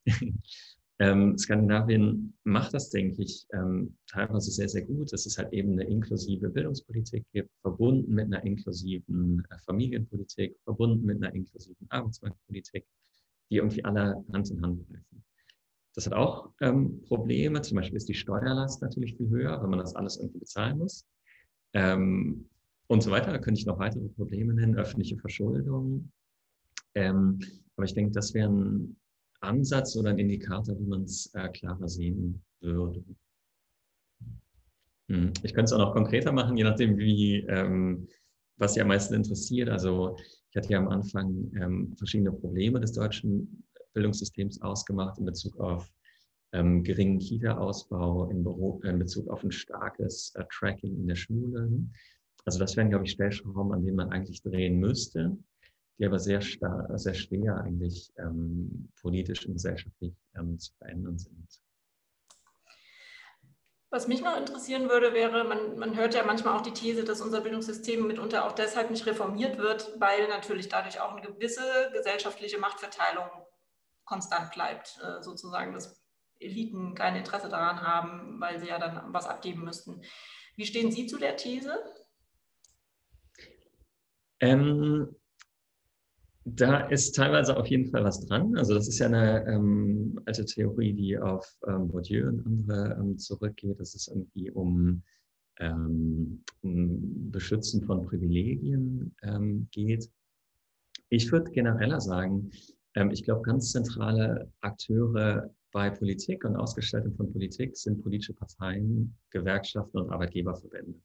Ähm, 0.99 1.38
Skandinavien 1.38 2.34
macht 2.43 2.73
das, 2.73 2.89
denke 2.89 3.23
ich, 3.23 3.47
ähm, 3.53 3.95
teilweise 4.08 4.51
sehr, 4.51 4.69
sehr 4.69 4.84
gut, 4.84 5.12
dass 5.12 5.25
es 5.25 5.38
halt 5.38 5.51
eben 5.51 5.73
eine 5.73 5.86
inklusive 5.86 6.49
Bildungspolitik 6.49 7.25
gibt, 7.34 7.49
verbunden 7.62 8.13
mit 8.13 8.25
einer 8.25 8.43
inklusiven 8.43 9.43
äh, 9.49 9.58
Familienpolitik, 9.65 10.56
verbunden 10.63 11.06
mit 11.06 11.17
einer 11.17 11.34
inklusiven 11.34 11.88
Arbeitsmarktpolitik, 11.89 12.86
die 13.49 13.58
irgendwie 13.58 13.84
alle 13.84 14.23
Hand 14.32 14.51
in 14.51 14.62
Hand 14.62 14.88
greifen. 14.88 15.23
Das 15.95 16.06
hat 16.06 16.13
auch 16.13 16.51
ähm, 16.62 17.01
Probleme, 17.08 17.62
zum 17.62 17.77
Beispiel 17.77 17.97
ist 17.97 18.10
die 18.10 18.13
Steuerlast 18.13 18.82
natürlich 18.82 19.15
viel 19.17 19.29
höher, 19.29 19.62
wenn 19.62 19.69
man 19.69 19.79
das 19.79 19.95
alles 19.95 20.17
irgendwie 20.17 20.39
bezahlen 20.39 20.77
muss. 20.77 21.06
Ähm, 21.73 22.45
und 22.88 23.01
so 23.01 23.12
weiter. 23.12 23.32
Da 23.32 23.39
könnte 23.39 23.60
ich 23.60 23.65
noch 23.65 23.79
weitere 23.79 24.08
Probleme 24.10 24.53
nennen, 24.53 24.75
öffentliche 24.75 25.17
Verschuldung. 25.17 26.12
Ähm, 26.95 27.39
aber 27.75 27.86
ich 27.86 27.93
denke, 27.93 28.12
das 28.12 28.34
wären 28.34 28.95
Ansatz 29.43 29.95
oder 29.95 30.10
ein 30.12 30.19
Indikator, 30.19 30.79
wie 30.79 30.86
man 30.86 31.03
es 31.03 31.34
äh, 31.34 31.49
klarer 31.49 31.88
sehen 31.88 32.43
würde. 32.62 33.03
Hm. 35.10 35.34
Ich 35.43 35.53
könnte 35.53 35.65
es 35.65 35.73
auch 35.73 35.79
noch 35.79 35.93
konkreter 35.93 36.32
machen, 36.32 36.58
je 36.58 36.63
nachdem, 36.63 36.97
wie, 36.97 37.45
ähm, 37.49 38.08
was 38.58 38.73
Sie 38.73 38.82
am 38.82 38.88
meisten 38.88 39.13
interessiert. 39.13 39.69
Also 39.69 40.15
ich 40.49 40.56
hatte 40.56 40.69
ja 40.69 40.79
am 40.79 40.88
Anfang 40.88 41.51
ähm, 41.60 41.93
verschiedene 41.97 42.32
Probleme 42.32 42.79
des 42.79 42.93
deutschen 42.93 43.65
Bildungssystems 43.93 44.62
ausgemacht 44.62 45.17
in 45.19 45.25
Bezug 45.25 45.60
auf 45.60 45.91
ähm, 46.53 46.84
geringen 46.84 47.19
Kita-Ausbau, 47.19 48.29
in, 48.29 48.45
in, 48.84 48.99
Bezug 48.99 49.27
auf 49.29 49.43
ein 49.43 49.51
starkes 49.51 50.34
äh, 50.36 50.43
Tracking 50.49 50.95
in 50.95 51.08
der 51.08 51.15
Schule. 51.15 51.69
Also 52.45 52.60
das 52.60 52.75
wären, 52.75 52.89
glaube 52.89 53.06
ich, 53.06 53.12
Stellschrauben, 53.12 53.73
an 53.73 53.84
denen 53.84 53.95
man 53.95 54.10
eigentlich 54.10 54.41
drehen 54.41 54.79
müsste 54.79 55.38
die 55.97 56.06
aber 56.06 56.19
sehr, 56.19 56.41
stark, 56.41 56.88
sehr 56.99 57.13
schwer 57.13 57.58
eigentlich 57.58 58.12
ähm, 58.17 58.89
politisch 59.01 59.45
und 59.45 59.53
gesellschaftlich 59.53 60.13
ähm, 60.36 60.58
zu 60.58 60.73
verändern 60.77 61.17
sind. 61.17 61.62
Was 63.89 64.08
mich 64.08 64.23
noch 64.23 64.36
interessieren 64.36 64.89
würde, 64.89 65.13
wäre, 65.13 65.43
man, 65.43 65.77
man 65.77 65.95
hört 65.95 66.15
ja 66.15 66.23
manchmal 66.23 66.58
auch 66.58 66.62
die 66.62 66.73
These, 66.73 67.03
dass 67.03 67.21
unser 67.21 67.41
Bildungssystem 67.41 68.08
mitunter 68.08 68.45
auch 68.45 68.53
deshalb 68.53 68.89
nicht 68.89 69.06
reformiert 69.06 69.60
wird, 69.60 69.93
weil 69.99 70.27
natürlich 70.29 70.67
dadurch 70.67 70.99
auch 70.99 71.15
eine 71.15 71.21
gewisse 71.21 71.91
gesellschaftliche 71.93 72.58
Machtverteilung 72.58 73.29
konstant 74.03 74.51
bleibt, 74.51 74.99
äh, 75.03 75.21
sozusagen, 75.21 75.73
dass 75.73 76.01
Eliten 76.39 76.95
kein 76.95 77.15
Interesse 77.15 77.49
daran 77.49 77.82
haben, 77.82 78.39
weil 78.39 78.60
sie 78.60 78.67
ja 78.67 78.79
dann 78.79 79.13
was 79.13 79.27
abgeben 79.27 79.63
müssten. 79.63 80.01
Wie 80.56 80.65
stehen 80.65 80.91
Sie 80.91 81.06
zu 81.06 81.19
der 81.19 81.38
These? 81.38 81.77
Ähm, 84.39 85.15
da 86.45 86.88
ist 86.88 87.15
teilweise 87.15 87.56
auf 87.56 87.67
jeden 87.67 87.89
Fall 87.89 88.03
was 88.03 88.25
dran. 88.25 88.56
Also 88.58 88.73
das 88.73 88.88
ist 88.88 88.99
ja 88.99 89.08
eine 89.08 89.45
ähm, 89.47 90.19
alte 90.25 90.45
Theorie, 90.45 90.93
die 90.93 91.17
auf 91.17 91.47
ähm, 91.67 91.88
Bourdieu 91.88 92.27
und 92.27 92.45
andere 92.45 92.97
ähm, 92.99 93.17
zurückgeht. 93.17 93.79
dass 93.79 93.95
es 93.95 94.08
irgendwie 94.08 94.51
um, 94.51 95.03
ähm, 95.60 96.43
um 96.62 97.32
Beschützen 97.32 97.84
von 97.84 98.06
Privilegien 98.06 99.15
ähm, 99.23 99.67
geht. 99.71 100.10
Ich 101.10 101.32
würde 101.32 101.51
genereller 101.51 102.01
sagen, 102.01 102.51
ähm, 102.95 103.12
ich 103.12 103.23
glaube, 103.23 103.43
ganz 103.43 103.71
zentrale 103.71 104.51
Akteure 104.62 105.49
bei 105.71 105.89
Politik 105.89 106.43
und 106.45 106.56
Ausgestaltung 106.56 107.15
von 107.15 107.32
Politik 107.32 107.77
sind 107.77 108.01
politische 108.03 108.34
Parteien, 108.34 109.15
Gewerkschaften 109.32 109.97
und 109.97 110.12
Arbeitgeberverbände. 110.12 110.99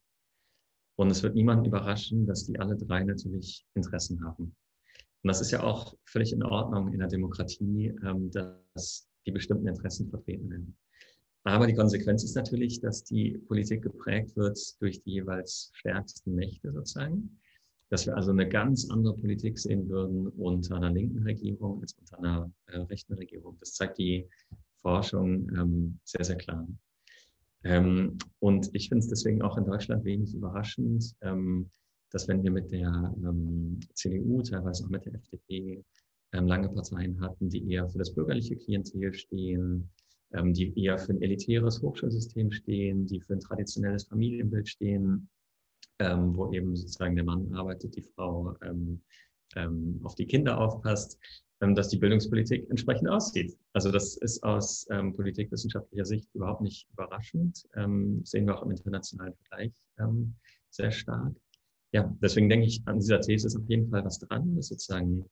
Und 0.95 1.11
es 1.11 1.23
wird 1.23 1.35
niemanden 1.35 1.65
überraschen, 1.65 2.27
dass 2.27 2.45
die 2.45 2.59
alle 2.59 2.75
drei 2.75 3.03
natürlich 3.03 3.65
Interessen 3.73 4.21
haben. 4.23 4.53
Und 5.23 5.27
das 5.27 5.41
ist 5.41 5.51
ja 5.51 5.63
auch 5.63 5.95
völlig 6.05 6.31
in 6.31 6.43
Ordnung 6.43 6.93
in 6.93 6.99
der 6.99 7.07
Demokratie, 7.07 7.93
ähm, 8.03 8.31
dass 8.31 9.07
die 9.25 9.31
bestimmten 9.31 9.67
Interessen 9.67 10.09
vertreten 10.09 10.49
werden. 10.49 10.77
Aber 11.43 11.67
die 11.67 11.73
Konsequenz 11.73 12.23
ist 12.23 12.35
natürlich, 12.35 12.79
dass 12.79 13.03
die 13.03 13.37
Politik 13.47 13.81
geprägt 13.81 14.35
wird 14.35 14.59
durch 14.81 15.01
die 15.01 15.11
jeweils 15.11 15.71
stärksten 15.73 16.35
Mächte 16.35 16.71
sozusagen. 16.71 17.39
Dass 17.89 18.05
wir 18.05 18.15
also 18.15 18.31
eine 18.31 18.47
ganz 18.47 18.89
andere 18.89 19.15
Politik 19.15 19.57
sehen 19.57 19.89
würden 19.89 20.27
unter 20.27 20.75
einer 20.75 20.91
linken 20.91 21.23
Regierung 21.23 21.81
als 21.81 21.93
unter 21.93 22.19
einer 22.19 22.51
äh, 22.67 22.77
rechten 22.81 23.13
Regierung. 23.13 23.57
Das 23.59 23.73
zeigt 23.73 23.97
die 23.97 24.27
Forschung 24.81 25.49
ähm, 25.57 25.99
sehr, 26.03 26.23
sehr 26.23 26.37
klar. 26.37 26.67
Ähm, 27.63 28.17
und 28.39 28.69
ich 28.73 28.89
finde 28.89 29.03
es 29.03 29.09
deswegen 29.09 29.41
auch 29.41 29.57
in 29.57 29.65
Deutschland 29.65 30.05
wenig 30.05 30.33
überraschend, 30.33 31.15
ähm, 31.21 31.69
dass 32.11 32.27
wenn 32.27 32.43
wir 32.43 32.51
mit 32.51 32.71
der 32.71 33.13
ähm, 33.23 33.79
CDU, 33.93 34.41
teilweise 34.41 34.85
auch 34.85 34.89
mit 34.89 35.05
der 35.05 35.15
FDP, 35.15 35.83
ähm, 36.33 36.47
lange 36.47 36.69
Parteien 36.69 37.19
hatten, 37.21 37.49
die 37.49 37.71
eher 37.71 37.87
für 37.89 37.97
das 37.97 38.13
bürgerliche 38.13 38.55
Klientel 38.55 39.13
stehen, 39.13 39.89
ähm, 40.31 40.53
die 40.53 40.77
eher 40.79 40.97
für 40.97 41.13
ein 41.13 41.21
elitäres 41.21 41.81
Hochschulsystem 41.81 42.51
stehen, 42.51 43.07
die 43.07 43.21
für 43.21 43.33
ein 43.33 43.39
traditionelles 43.39 44.03
Familienbild 44.05 44.67
stehen, 44.67 45.29
ähm, 45.99 46.35
wo 46.35 46.51
eben 46.51 46.75
sozusagen 46.75 47.15
der 47.15 47.25
Mann 47.25 47.53
arbeitet, 47.53 47.95
die 47.95 48.03
Frau 48.03 48.55
ähm, 48.61 49.01
ähm, 49.55 49.99
auf 50.03 50.15
die 50.15 50.27
Kinder 50.27 50.59
aufpasst, 50.59 51.19
dass 51.59 51.89
die 51.89 51.97
Bildungspolitik 51.97 52.69
entsprechend 52.69 53.09
aussieht. 53.09 53.57
Also 53.73 53.91
das 53.91 54.15
ist 54.15 54.41
aus 54.43 54.87
ähm, 54.91 55.13
politikwissenschaftlicher 55.13 56.05
Sicht 56.05 56.29
überhaupt 56.33 56.61
nicht 56.61 56.87
überraschend. 56.93 57.67
Ähm, 57.75 58.23
sehen 58.23 58.45
wir 58.45 58.57
auch 58.57 58.63
im 58.63 58.71
internationalen 58.71 59.33
Vergleich 59.33 59.73
ähm, 59.97 60.35
sehr 60.69 60.91
stark. 60.91 61.33
Ja, 61.91 62.13
deswegen 62.21 62.49
denke 62.49 62.67
ich, 62.67 62.81
an 62.85 62.99
dieser 62.99 63.19
These 63.19 63.47
ist 63.47 63.55
auf 63.55 63.67
jeden 63.67 63.89
Fall 63.89 64.05
was 64.05 64.19
dran, 64.19 64.55
dass 64.55 64.67
sozusagen 64.67 65.25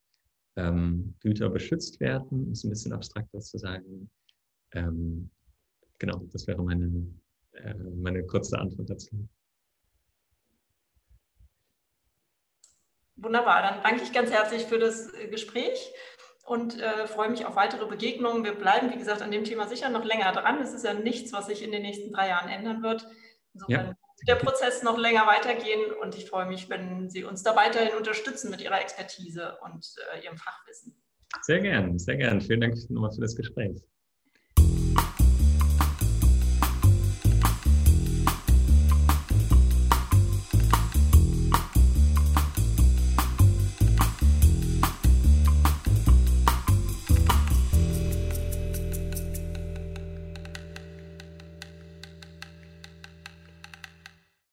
ähm, 0.55 1.15
Güter 1.19 1.49
beschützt 1.49 1.99
werden, 1.99 2.51
es 2.51 2.63
ein 2.63 2.71
bisschen 2.71 2.93
abstrakter 2.93 3.39
zu 3.39 3.57
sagen. 3.59 4.09
Ähm, 4.73 5.29
genau, 5.99 6.23
das 6.31 6.47
wäre 6.47 6.63
meine, 6.63 7.07
äh, 7.53 7.73
meine 7.73 8.25
kurze 8.25 8.57
Antwort 8.57 8.89
dazu. 8.89 9.27
Wunderbar, 13.17 13.61
dann 13.61 13.83
danke 13.83 14.03
ich 14.03 14.13
ganz 14.13 14.31
herzlich 14.31 14.63
für 14.65 14.79
das 14.79 15.13
äh, 15.13 15.27
Gespräch 15.27 15.91
und 16.45 16.79
äh, 16.79 17.07
freue 17.07 17.29
mich 17.29 17.45
auf 17.45 17.55
weitere 17.55 17.85
Begegnungen. 17.85 18.43
Wir 18.43 18.53
bleiben, 18.53 18.91
wie 18.91 18.97
gesagt, 18.97 19.21
an 19.21 19.31
dem 19.31 19.43
Thema 19.43 19.67
sicher 19.67 19.89
noch 19.89 20.05
länger 20.05 20.31
dran. 20.31 20.59
Es 20.61 20.73
ist 20.73 20.85
ja 20.85 20.93
nichts, 20.93 21.33
was 21.33 21.47
sich 21.47 21.63
in 21.63 21.71
den 21.71 21.83
nächsten 21.83 22.11
drei 22.11 22.29
Jahren 22.29 22.49
ändern 22.49 22.81
wird. 22.81 23.07
Insofern 23.53 23.87
ja. 23.87 24.06
Der 24.27 24.35
Prozess 24.35 24.83
noch 24.83 24.97
länger 24.97 25.27
weitergehen 25.27 25.91
und 26.01 26.15
ich 26.15 26.29
freue 26.29 26.47
mich, 26.47 26.69
wenn 26.69 27.09
Sie 27.09 27.23
uns 27.23 27.43
da 27.43 27.55
weiterhin 27.55 27.95
unterstützen 27.95 28.49
mit 28.49 28.61
Ihrer 28.61 28.81
Expertise 28.81 29.57
und 29.63 29.85
äh, 30.13 30.25
Ihrem 30.25 30.37
Fachwissen. 30.37 30.95
Sehr 31.41 31.59
gern, 31.59 31.99
sehr 31.99 32.17
gern. 32.17 32.41
Vielen 32.41 32.61
Dank 32.61 32.75
nochmal 32.89 33.11
für 33.11 33.21
das 33.21 33.35
Gespräch. 33.35 33.81